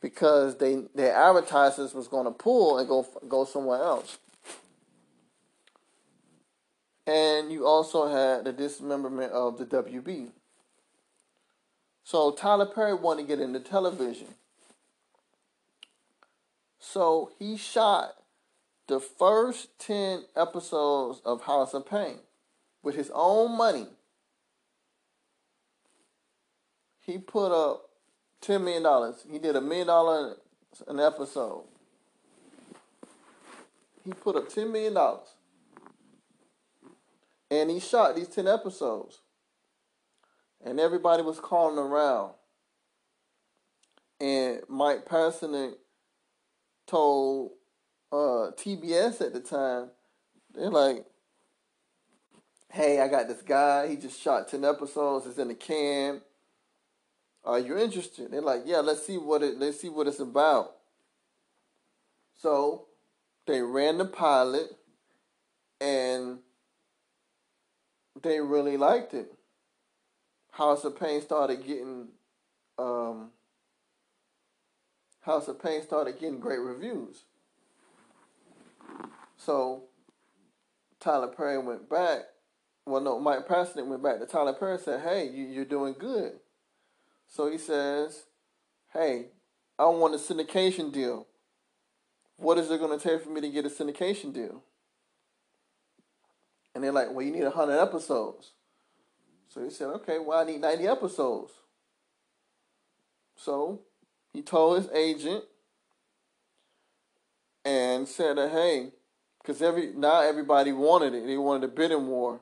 [0.00, 4.18] because they their advertisers was going to pull and go go somewhere else.
[7.06, 10.30] And you also had the dismemberment of the WB.
[12.04, 14.34] So Tyler Perry wanted to get into television.
[16.78, 18.14] So he shot
[18.88, 22.18] the first 10 episodes of House of Payne
[22.82, 23.86] with his own money.
[27.00, 27.88] He put up
[28.42, 29.14] $10 million.
[29.30, 30.36] He did a million dollar
[30.88, 31.64] an episode.
[34.04, 34.96] He put up $10 million.
[37.52, 39.20] And he shot these 10 episodes.
[40.64, 42.32] And everybody was calling around.
[44.18, 45.74] And Mike Paseornek
[46.86, 47.50] told
[48.10, 49.90] uh, TBS at the time,
[50.54, 51.04] they're like,
[52.70, 53.86] hey, I got this guy.
[53.86, 55.26] He just shot 10 episodes.
[55.26, 56.22] It's in the can.
[57.44, 58.30] Are you interested?
[58.30, 60.76] They're like, yeah, let's see what it let's see what it's about.
[62.34, 62.86] So
[63.46, 64.70] they ran the pilot
[65.80, 66.38] and
[68.22, 69.32] they really liked it.
[70.52, 72.08] House of Payne started getting
[72.78, 73.30] um,
[75.20, 77.24] House of Payne started getting great reviews.
[79.36, 79.84] So
[81.00, 82.20] Tyler Perry went back.
[82.86, 85.94] Well, no, Mike Paseornek went back to Tyler Perry and said, "Hey, you, you're doing
[85.98, 86.40] good."
[87.28, 88.24] So he says,
[88.92, 89.28] "Hey,
[89.78, 91.26] I want a syndication deal.
[92.36, 94.62] What is it going to take for me to get a syndication deal?"
[96.74, 98.52] And they're like, well, you need 100 episodes.
[99.48, 101.52] So he said, okay, well, I need 90 episodes.
[103.36, 103.80] So
[104.32, 105.44] he told his agent
[107.64, 108.92] and said hey,
[109.40, 111.26] because every now everybody wanted it.
[111.26, 112.40] They wanted a bidding war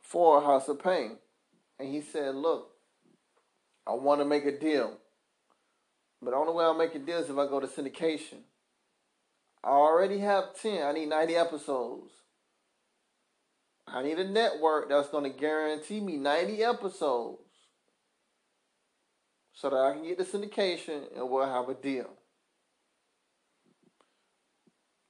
[0.00, 1.18] for House of Payne.
[1.78, 2.70] And he said, look,
[3.86, 4.98] I want to make a deal.
[6.20, 8.40] But the only way I'll make a deal is if I go to syndication.
[9.62, 10.82] I already have 10.
[10.84, 12.10] I need 90 episodes.
[13.88, 17.42] I need a network that's going to guarantee me 90 episodes
[19.52, 22.10] so that I can get the syndication and we'll have a deal.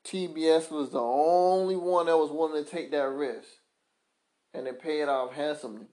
[0.05, 3.49] TBS was the only one that was willing to take that risk.
[4.55, 5.87] And they paid off handsomely.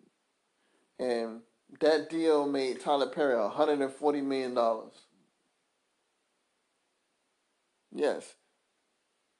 [0.99, 1.41] And
[1.81, 4.57] that deal made Tyler Perry $140 million.
[7.91, 8.35] Yes.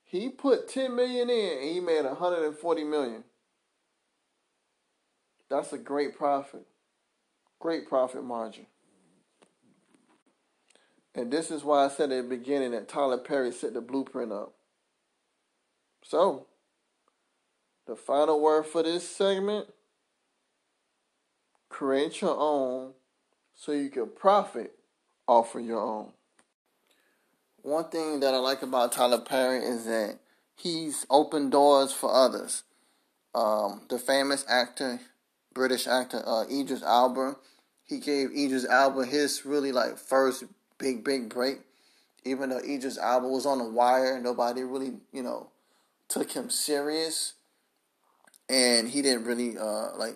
[0.03, 3.23] He put 10 million in and he made 140 million.
[5.53, 6.65] That's a great profit.
[7.59, 8.65] Great profit margin.
[11.13, 14.31] And this is why I said at the beginning that Tyler Perry set the blueprint
[14.31, 14.55] up.
[16.03, 16.47] So,
[17.85, 19.67] the final word for this segment
[21.69, 22.93] create your own
[23.53, 24.73] so you can profit
[25.27, 26.13] off of your own.
[27.61, 30.17] One thing that I like about Tyler Perry is that
[30.55, 32.63] he's opened doors for others.
[33.35, 34.99] Um, the famous actor
[35.53, 37.35] British actor uh, Idris Elba.
[37.85, 40.45] He gave Idris Elba his really like first
[40.77, 41.59] big big break.
[42.25, 45.47] Even though Idris Elba was on the wire, and nobody really you know
[46.07, 47.33] took him serious,
[48.49, 50.15] and he didn't really uh, like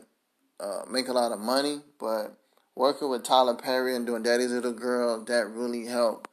[0.60, 1.82] uh, make a lot of money.
[2.00, 2.38] But
[2.76, 6.30] working with Tyler Perry and doing Daddy's Little Girl, that really helped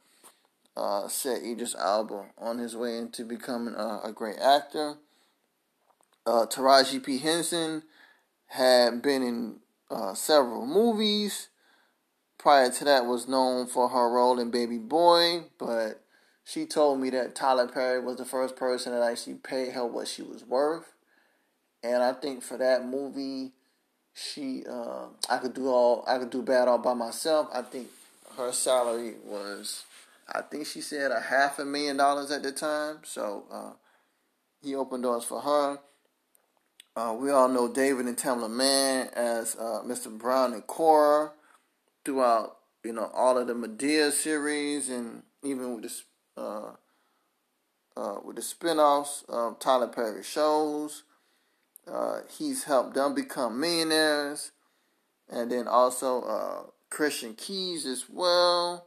[0.76, 4.96] uh, set Idris Elba on his way into becoming a, a great actor.
[6.26, 7.18] Uh, Taraji P.
[7.18, 7.82] Henson
[8.54, 9.56] had been in
[9.90, 11.48] uh, several movies.
[12.38, 16.02] Prior to that, was known for her role in Baby Boy, but
[16.44, 20.06] she told me that Tyler Perry was the first person that actually paid her what
[20.06, 20.92] she was worth,
[21.82, 23.52] and I think for that movie,
[24.12, 27.48] she uh, I could do all I could do bad all by myself.
[27.52, 27.88] I think
[28.36, 29.84] her salary was,
[30.32, 32.98] I think she said a half a million dollars at the time.
[33.04, 33.72] So uh,
[34.62, 35.80] he opened doors for her.
[36.96, 40.16] Uh, we all know David and Tamela Mann as uh, Mr.
[40.16, 41.32] Brown and Cora
[42.04, 45.90] throughout, you know, all of the Madea series and even with
[46.36, 46.72] the uh,
[47.96, 51.04] uh, with the spinoffs of Tyler Perry shows.
[51.86, 54.52] Uh, he's helped them become millionaires,
[55.28, 58.86] and then also uh, Christian Keyes as well,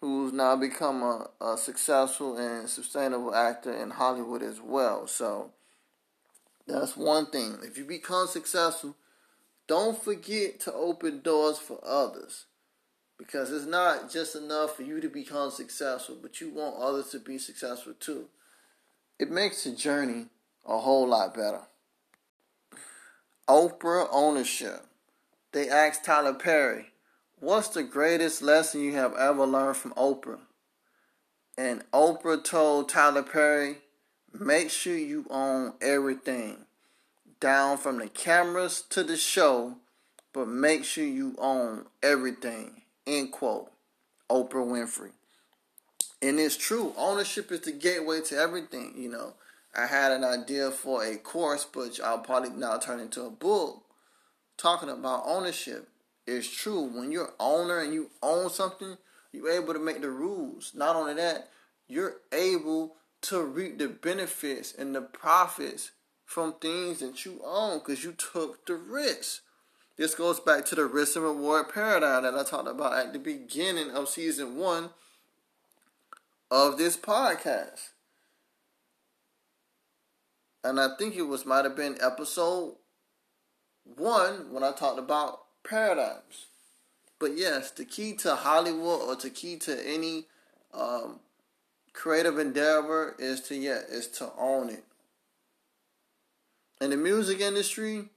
[0.00, 5.06] who's now become a, a successful and sustainable actor in Hollywood as well.
[5.06, 5.52] So
[6.70, 7.58] that's one thing.
[7.62, 8.96] If you become successful,
[9.66, 12.46] don't forget to open doors for others.
[13.18, 17.18] Because it's not just enough for you to become successful, but you want others to
[17.18, 18.26] be successful too.
[19.18, 20.26] It makes the journey
[20.66, 21.62] a whole lot better.
[23.48, 24.86] Oprah ownership.
[25.52, 26.86] They asked Tyler Perry,
[27.40, 30.40] What's the greatest lesson you have ever learned from Oprah?
[31.58, 33.78] And Oprah told Tyler Perry,
[34.38, 36.66] Make sure you own everything,
[37.40, 39.76] down from the cameras to the show,
[40.32, 42.82] but make sure you own everything.
[43.06, 43.70] End quote.
[44.30, 45.10] Oprah Winfrey.
[46.22, 46.94] And it's true.
[46.96, 49.34] Ownership is the gateway to everything, you know.
[49.76, 53.82] I had an idea for a course, but I'll probably now turn into a book
[54.56, 55.88] talking about ownership.
[56.26, 56.82] It's true.
[56.82, 58.96] When you're owner and you own something,
[59.32, 60.72] you're able to make the rules.
[60.74, 61.48] Not only that,
[61.88, 65.90] you're able to reap the benefits and the profits
[66.24, 69.42] from things that you own because you took the risk.
[69.96, 73.18] This goes back to the risk and reward paradigm that I talked about at the
[73.18, 74.90] beginning of season one
[76.50, 77.90] of this podcast
[80.62, 82.74] and I think it was might have been episode
[83.84, 86.46] one when I talked about paradigms.
[87.18, 90.26] But yes, the key to Hollywood or the key to any
[90.72, 91.20] um,
[91.92, 94.84] creative endeavor is to yeah, is to own it.
[96.80, 98.08] In the music industry,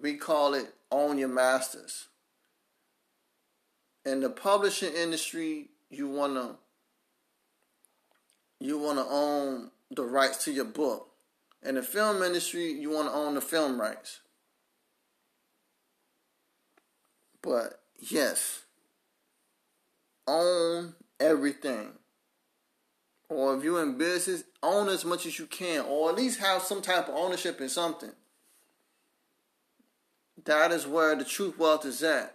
[0.00, 2.06] we call it own your masters.
[4.04, 6.56] In the publishing industry, you wanna
[8.60, 11.08] you wanna own the rights to your book.
[11.66, 14.20] In the film industry, you want to own the film rights.
[17.42, 18.62] But yes,
[20.26, 21.92] own everything.
[23.28, 26.62] Or if you're in business, own as much as you can, or at least have
[26.62, 28.12] some type of ownership in something.
[30.44, 32.34] That is where the truth wealth is at.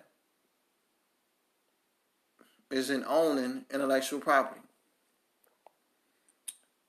[2.69, 4.61] Is in owning intellectual property.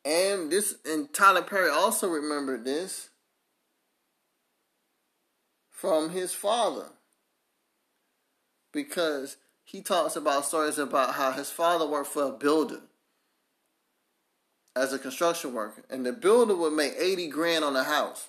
[0.05, 3.11] And this and Tyler Perry also remembered this
[5.71, 6.87] from his father.
[8.73, 12.81] Because he talks about stories about how his father worked for a builder
[14.75, 15.83] as a construction worker.
[15.91, 18.29] And the builder would make 80 grand on the house.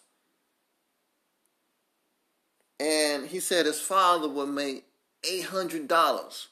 [2.80, 4.86] And he said his father would make
[5.24, 6.48] $800.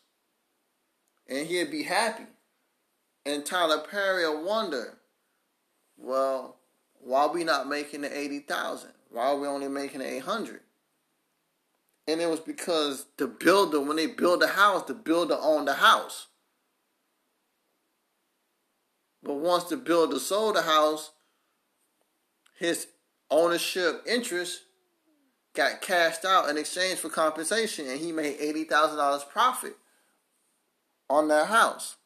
[1.27, 2.25] And he'd be happy.
[3.25, 4.97] And Tyler Perry would wonder,
[5.97, 6.57] well,
[6.99, 8.91] why are we not making the 80,000?
[9.11, 10.61] Why are we only making the 800?
[12.07, 15.73] And it was because the builder, when they build a house, the builder owned the
[15.73, 16.27] house.
[19.23, 21.11] But once the builder sold the house,
[22.57, 22.87] his
[23.29, 24.61] ownership interest
[25.53, 29.75] got cashed out in exchange for compensation, and he made $80,000 profit
[31.09, 31.97] on that house.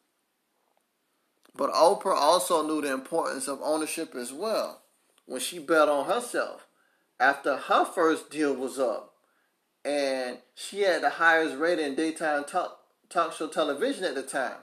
[1.56, 4.82] But Oprah also knew the importance of ownership as well
[5.26, 6.68] when she bet on herself
[7.20, 9.14] after her first deal was up.
[9.86, 14.58] And she had the highest rating in daytime talk, talk show television at the time.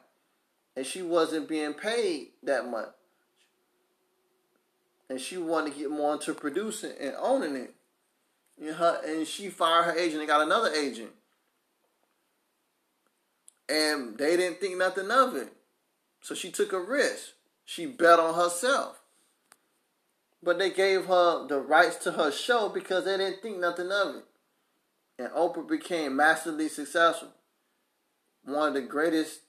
[0.77, 2.89] And she wasn't being paid that much.
[5.11, 7.75] And she wanted to get more into producing and owning it.
[8.59, 11.11] And, her, and she fired her agent and got another agent.
[13.69, 15.53] And they didn't think nothing of it.
[16.23, 17.33] So she took a risk.
[17.65, 19.01] She bet on herself.
[20.43, 24.17] But they gave her the rights to her show because they didn't think nothing of
[24.17, 24.25] it.
[25.19, 27.29] And Oprah became massively successful.
[28.45, 29.41] One of the greatest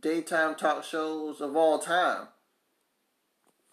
[0.00, 2.28] daytime talk shows of all time.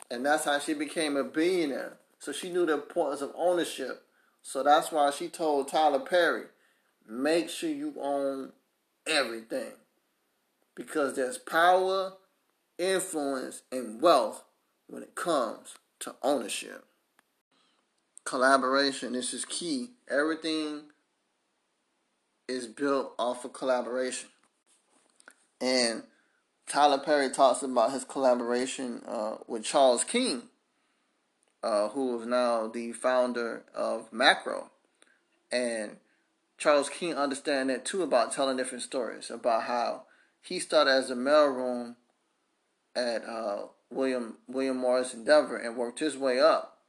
[0.10, 1.98] And that's how she became a billionaire.
[2.20, 4.04] So she knew the importance of ownership.
[4.42, 6.46] So that's why she told Tyler Perry,
[7.08, 8.52] make sure you own
[9.08, 9.74] everything.
[10.76, 12.14] Because there's power
[12.82, 14.44] influence, and wealth
[14.88, 16.84] when it comes to ownership.
[18.26, 19.92] Collaboration, this is key.
[20.10, 20.82] Everything
[22.48, 24.30] is built off of collaboration.
[25.62, 26.04] And
[26.68, 30.44] Tyler Perry talks about his collaboration uh, with Charles King,
[31.62, 34.72] uh, who is now the founder of Macro.
[35.52, 35.98] And
[36.58, 40.04] Charles King understand that too about telling different stories about how
[40.42, 41.96] he started as a mailroom
[42.96, 46.80] at uh, William William Morris Endeavor and worked his way up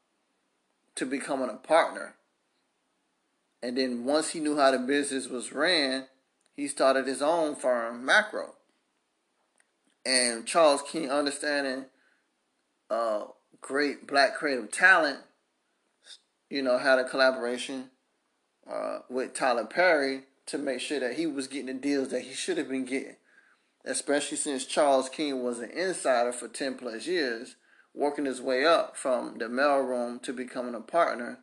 [0.94, 2.14] to becoming a partner.
[3.62, 6.06] And then once he knew how the business was ran,
[6.54, 8.54] he started his own firm, Macro.
[10.04, 11.86] And Charles King, understanding
[12.90, 13.24] uh,
[13.60, 15.20] great black creative talent,
[16.50, 17.90] you know, had a collaboration
[18.70, 22.34] uh, with Tyler Perry to make sure that he was getting the deals that he
[22.34, 23.16] should have been getting.
[23.84, 27.56] Especially since Charles King was an insider for 10 plus years,
[27.94, 31.38] working his way up from the mailroom to becoming a partner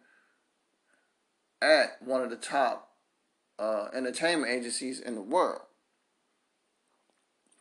[1.61, 2.89] at one of the top
[3.57, 5.61] uh, entertainment agencies in the world.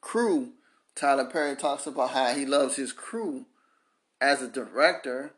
[0.01, 0.53] Crew,
[0.99, 3.46] Tyler Perry talks about how he loves his crew
[4.20, 5.32] as a director.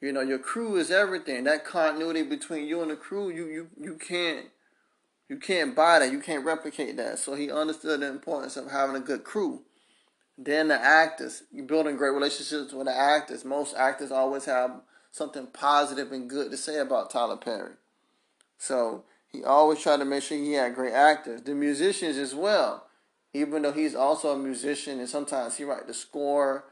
[0.00, 1.44] You know, your crew is everything.
[1.44, 4.46] That continuity between you and the crew, you you you can't
[5.28, 6.12] you can't buy that.
[6.12, 7.18] You can't replicate that.
[7.18, 9.62] So he understood the importance of having a good crew.
[10.36, 13.44] Then the actors, you building great relationships with the actors.
[13.44, 14.82] Most actors always have
[15.12, 17.72] something positive and good to say about Tyler Perry.
[18.58, 21.42] So he always tried to make sure he had great actors.
[21.42, 22.86] The musicians as well,
[23.32, 26.64] even though he's also a musician and sometimes he write the score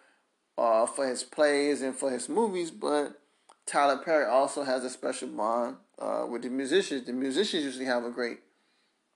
[0.56, 3.20] uh, for his plays and for his movies, but
[3.66, 7.06] Tyler Perry also has a special bond uh, with the musicians.
[7.06, 8.40] The musicians usually have a great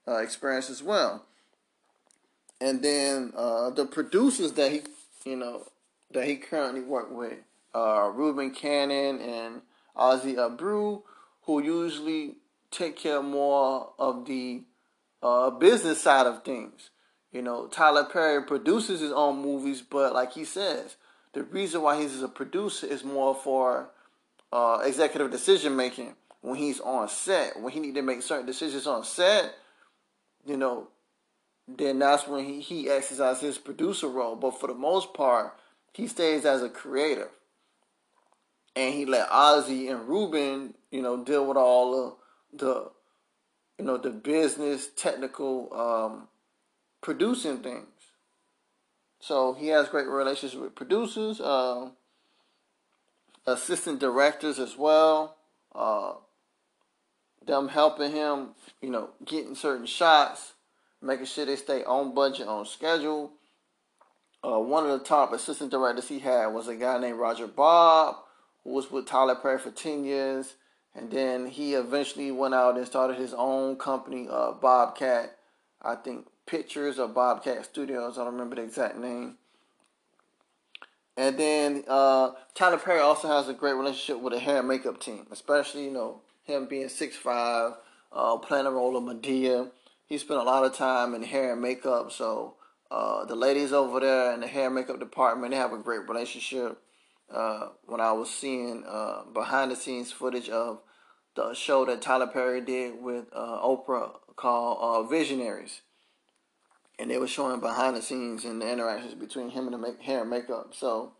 [0.07, 1.25] uh, experience as well.
[2.61, 4.81] And then uh, the producers that he,
[5.25, 5.67] you know,
[6.11, 7.39] that he currently work with,
[7.75, 9.61] Reuben Cannon and
[9.95, 11.01] Ozzie Areu,
[11.43, 12.35] who usually
[12.71, 14.63] take care more of the
[15.21, 16.89] uh, business side of things.
[17.33, 20.95] You know, Tyler Perry produces his own movies, but like he says,
[21.33, 23.89] the reason why he's a producer is more for
[24.51, 27.59] uh, executive decision making when he's on set.
[27.59, 29.55] When he need to make certain decisions on set,
[30.45, 30.89] you know,
[31.67, 34.35] then that's when he, he exercises his producer role.
[34.35, 35.55] But for the most part,
[35.91, 37.29] he stays as a creator.
[38.75, 42.17] And he let Ozzie and Reuben, you know, deal with all
[42.51, 42.91] the, the
[43.79, 46.27] you know, the business, technical, um,
[47.03, 47.87] producing things.
[49.19, 51.89] So he has great relationships with producers, uh,
[53.45, 55.37] assistant directors as well.
[55.75, 56.13] Uh,
[57.45, 58.49] them helping him,
[58.81, 60.53] you know, getting certain shots,
[61.01, 63.33] making sure they stay on budget, on schedule.
[64.43, 68.15] Uh, one of the top assistant directors he had was a guy named Roger Bobb,
[68.63, 70.55] who was with Tyler Perry for 10 years.
[70.95, 75.37] And then he eventually went out and started his own company, uh, Bobcat,
[75.81, 78.17] I think Pictures or Bobcat Studios.
[78.17, 79.37] I don't remember the exact name.
[81.15, 84.99] And then uh, Tyler Perry also has a great relationship with the hair and makeup
[84.99, 87.75] team, especially, you know, him being 6'5",
[88.11, 89.69] uh, playing the role of Madea.
[90.05, 92.55] He spent a lot of time in hair and makeup, so
[92.89, 96.07] uh, the ladies over there in the hair and makeup department, they have a great
[96.09, 96.79] relationship.
[97.33, 100.81] Uh, when I was seeing uh, behind the scenes footage of
[101.35, 105.81] the show that Tyler Perry did with uh, Oprah called Visionaries.
[106.99, 110.01] And they were showing behind the scenes and the interactions between him and the make-
[110.01, 110.73] hair and makeup.
[110.75, 111.13] So,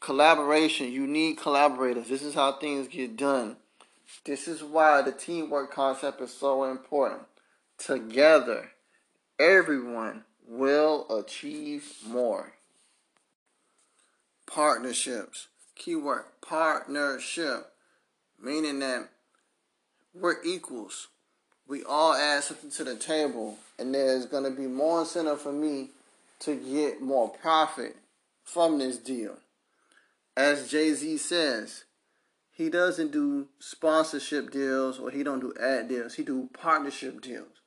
[0.00, 2.08] collaboration, you need collaborators.
[2.08, 3.56] This is how things get done.
[4.24, 7.22] This is why the teamwork concept is so important.
[7.76, 8.70] Together,
[9.38, 12.54] everyone will achieve more.
[14.46, 15.48] Partnerships.
[15.74, 17.72] Keyword partnership.
[18.40, 19.10] Meaning that
[20.14, 21.08] we're equals.
[21.66, 25.52] We all add something to the table, and there's going to be more incentive for
[25.52, 25.90] me
[26.40, 27.96] to get more profit
[28.44, 29.36] from this deal.
[30.36, 31.84] As Jay Z says,
[32.50, 36.14] he doesn't do sponsorship deals or he don't do ad deals.
[36.14, 37.58] He do partnership deals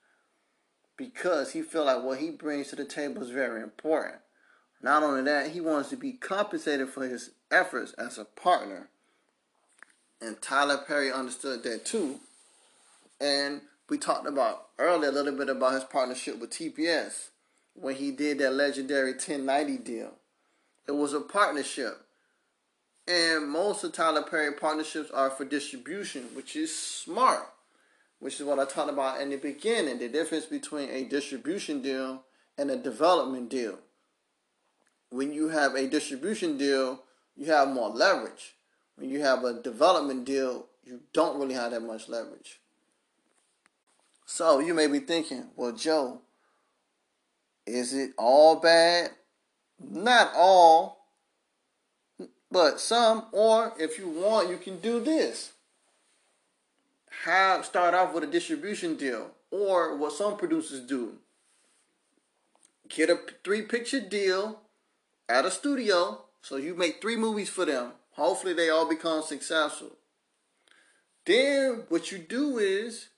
[0.98, 4.22] because he feel like what he brings to the table is very important.
[4.82, 8.90] Not only that, he wants to be compensated for his efforts as a partner.
[10.20, 12.20] And Tyler Perry understood that too.
[13.20, 17.32] And we talked about earlier a little bit about his partnership with TBS
[17.74, 20.12] when he did that legendary 1090 deal.
[20.88, 22.06] It was a partnership.
[23.06, 27.50] And most of Tyler Perry partnerships are for distribution, which is smart,
[28.20, 32.24] which is what I talked about in the beginning the difference between a distribution deal
[32.58, 33.78] and a development deal.
[35.10, 37.04] When you have a distribution deal,
[37.36, 38.56] you have more leverage.
[38.96, 42.61] When you have a development deal, you don't really have that much leverage.
[44.34, 46.22] So you may be thinking, well, Joe,
[47.68, 49.10] is it all bad?
[49.78, 51.00] Not all
[52.50, 55.52] but some, or if you want, you can do this.
[57.26, 61.18] Have start off with a distribution deal, or what some producers do.
[62.88, 64.62] Get a three picture deal
[65.28, 67.92] at a studio, so you make three movies for them.
[68.14, 69.92] Hopefully, they all become successful.
[71.26, 73.10] Then, what you do is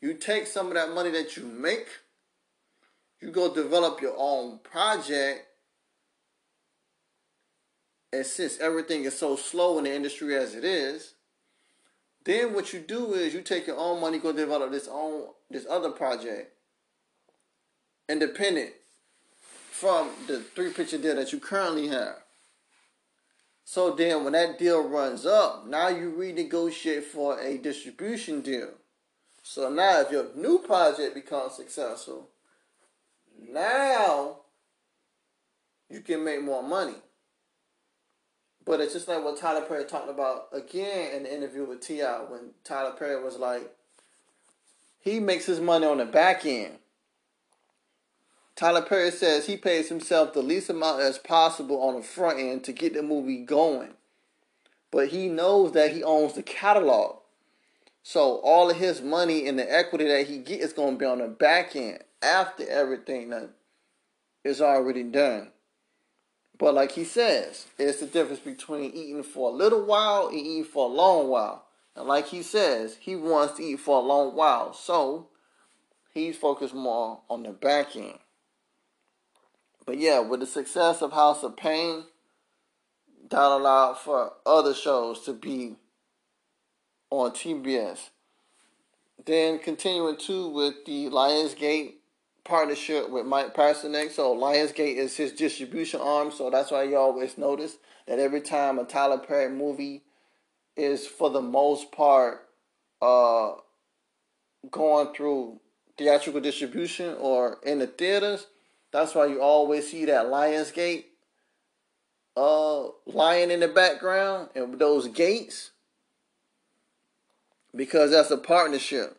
[0.00, 1.88] you take some of that money that you make,
[3.20, 5.46] you go develop your own project
[8.12, 11.14] and since everything is so slow in the industry as it is,
[12.24, 15.64] Then what you do is you take your own money, go develop this own this
[15.68, 16.52] other project,
[18.06, 18.72] independent
[19.70, 22.16] from the three picture deal that you currently have.
[23.64, 28.72] So then when that deal runs up, now you renegotiate for a distribution deal.
[29.50, 32.28] So now if your new project becomes successful,
[33.50, 34.40] now
[35.88, 36.96] you can make more money.
[38.66, 42.24] But it's just like what Tyler Perry talked about again in the interview with T.I.
[42.28, 43.74] when Tyler Perry was like,
[45.00, 46.74] he makes his money on the back end.
[48.54, 52.64] Tyler Perry says he pays himself the least amount as possible on the front end
[52.64, 53.94] to get the movie going.
[54.90, 57.17] But he knows that he owns the catalog.
[58.08, 61.18] So all of his money and the equity that he gets is to be on
[61.18, 63.50] the back end after everything that
[64.42, 65.50] is already done.
[66.56, 70.64] But like he says, it's the difference between eating for a little while and eating
[70.64, 71.66] for a long while.
[71.94, 74.72] And like he says, he wants to eat for a long while.
[74.72, 75.28] So
[76.14, 78.20] he's focused more on the back end.
[79.84, 82.04] But yeah, with the success of House of Payne,
[83.28, 85.76] that allowed for other shows to be
[87.10, 88.10] on TBS.
[89.24, 91.94] Then continuing too with the Lionsgate
[92.44, 94.10] partnership with Mike Paseornek.
[94.10, 96.30] So Lionsgate is his distribution arm.
[96.30, 100.02] So that's why you always notice that every time a Tyler Perry movie
[100.76, 102.46] is for the most part
[103.02, 103.52] uh,
[104.70, 105.60] going through
[105.98, 108.46] theatrical distribution or in the theaters,
[108.92, 111.04] that's why you always see that Lionsgate
[112.36, 115.72] uh, lion in the background and those gates
[117.74, 119.16] because that's a partnership.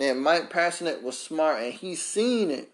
[0.00, 2.70] And Mike Paseornek was smart and he seen it.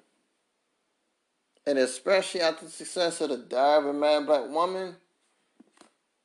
[1.67, 4.97] And especially after the success of the Diary of a Mad Black Woman,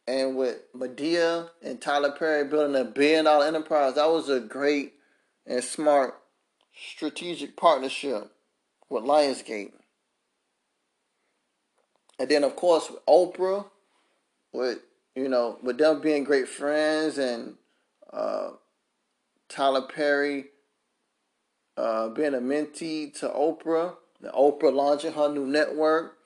[0.08, 4.94] and with Madea and Tyler Perry building a billion dollar enterprise, that was a great
[5.46, 6.16] and smart
[6.76, 8.32] strategic partnership
[8.90, 9.72] with Lionsgate.
[12.20, 13.66] And then of course with Oprah,
[14.52, 14.80] with
[15.16, 17.56] you know, with them being great friends and
[18.14, 18.52] uh,
[19.50, 20.46] Tyler Perry
[21.76, 26.18] uh, being a mentee to Oprah, the Oprah launching her new network,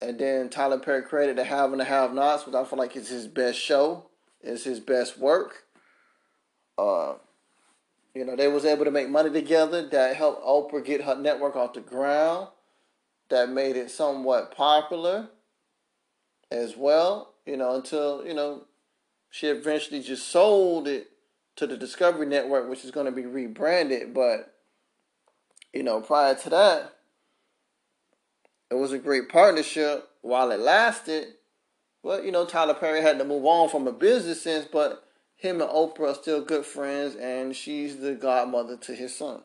[0.00, 2.96] and then Tyler Perry created the Have and the Have Nots, which I feel like
[2.96, 4.06] is his best show,
[4.42, 5.64] is his best work.
[6.76, 7.14] Uh,
[8.14, 11.56] you know, they was able to make money together that helped Oprah get her network
[11.56, 12.48] off the ground,
[13.30, 15.28] that made it somewhat popular
[16.50, 17.34] as well.
[17.46, 18.64] You know, until you know
[19.36, 21.10] she eventually just sold it
[21.56, 24.14] to the Discovery Network, which is going to be rebranded.
[24.14, 24.54] But,
[25.74, 26.94] you know, prior to that,
[28.70, 31.34] it was a great partnership while it lasted.
[32.02, 35.06] Well, you know, Tyler Perry had to move on from a business sense, but
[35.36, 39.42] him and Oprah are still good friends, and she's the godmother to his son.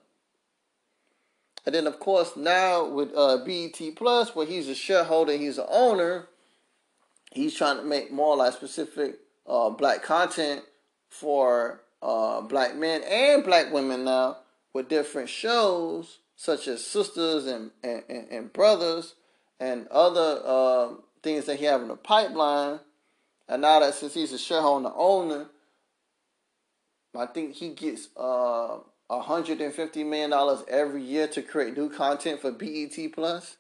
[1.66, 5.68] And then, of course, now with uh, BET Plus, where he's a shareholder, he's an
[5.68, 6.30] owner,
[7.34, 9.20] he's trying to make more like specific
[9.52, 10.64] uh, black content
[11.10, 14.38] for uh, black men and black women now
[14.74, 19.14] with different shows such as Sisters and, and, and Brothers
[19.60, 22.80] and other uh, things that he have in the pipeline.
[23.47, 25.47] And now that since he's a shareholder owner,
[27.16, 28.78] I think he gets uh,
[29.12, 33.58] $150 million every year to create new content for BET Plus.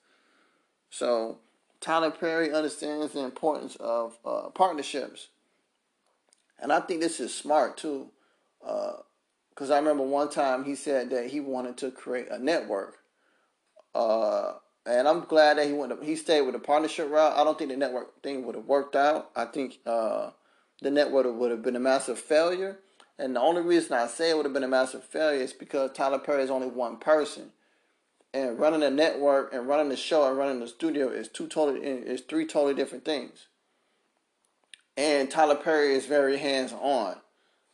[0.89, 1.39] So
[1.81, 5.27] Tyler Perry understands the importance of uh, partnerships.
[6.61, 8.09] And I think this is smart too.
[8.61, 12.97] Because uh, I remember one time he said that he wanted to create a network.
[13.95, 14.53] Uh,
[14.85, 16.03] and I'm glad that he went.
[16.03, 17.37] he stayed with the partnership route.
[17.37, 19.31] I don't think the network thing would have worked out.
[19.35, 20.31] I think uh,
[20.81, 22.79] the network would have been a massive failure.
[23.19, 25.91] And the only reason I say it would have been a massive failure is because
[25.91, 27.51] Tyler Perry is only one person,
[28.33, 31.85] and running a network and running the show and running the studio is two totally
[31.85, 33.47] is three totally different things.
[34.97, 37.15] And Tyler Perry is very hands on.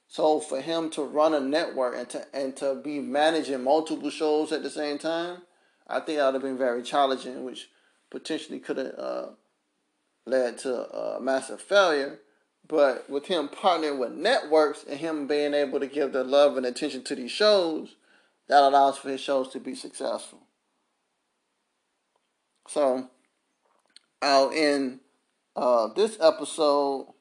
[0.07, 4.51] So for him to run a network and to and to be managing multiple shows
[4.51, 5.41] at the same time,
[5.87, 7.69] I think that would have been very challenging, which
[8.09, 9.25] potentially could have uh,
[10.25, 12.19] led to a massive failure.
[12.67, 16.65] But with him partnering with networks and him being able to give the love and
[16.65, 17.95] attention to these shows,
[18.47, 20.39] that allows for his shows to be successful.
[22.67, 23.09] So,
[24.21, 24.99] I'll end
[25.57, 27.13] uh, this episode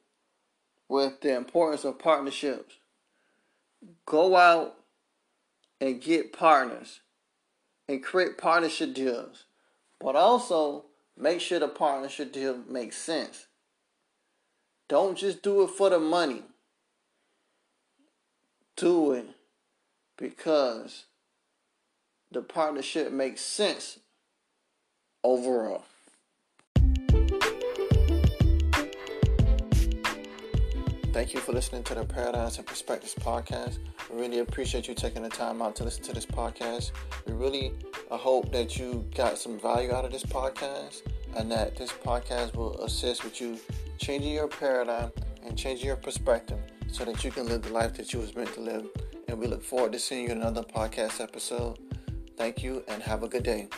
[0.89, 2.77] with the importance of partnerships.
[4.07, 4.77] Go out
[5.81, 7.01] and get partners
[7.89, 9.45] and create partnership deals,
[10.01, 13.47] but also make sure the partnership deal makes sense.
[14.89, 16.43] Don't just do it for the money.
[18.77, 19.27] do it
[20.19, 21.07] because
[22.31, 23.99] the partnership makes sense
[25.25, 25.85] overall.
[31.17, 33.79] Thank you for listening to the Paradigms and Perspectives podcast.
[34.13, 36.91] We really appreciate you taking the time out to listen to this podcast.
[37.25, 37.73] We really
[38.11, 41.05] uh, hope that you got some value out of this podcast
[41.35, 43.59] and that this podcast will assist with you
[43.97, 45.11] changing your paradigm
[45.43, 46.59] and changing your perspective
[46.89, 48.87] so that you can live the life that you was meant to live.
[49.27, 51.79] And we look forward to seeing you in another podcast episode.
[52.37, 53.71] Thank you and have a good day.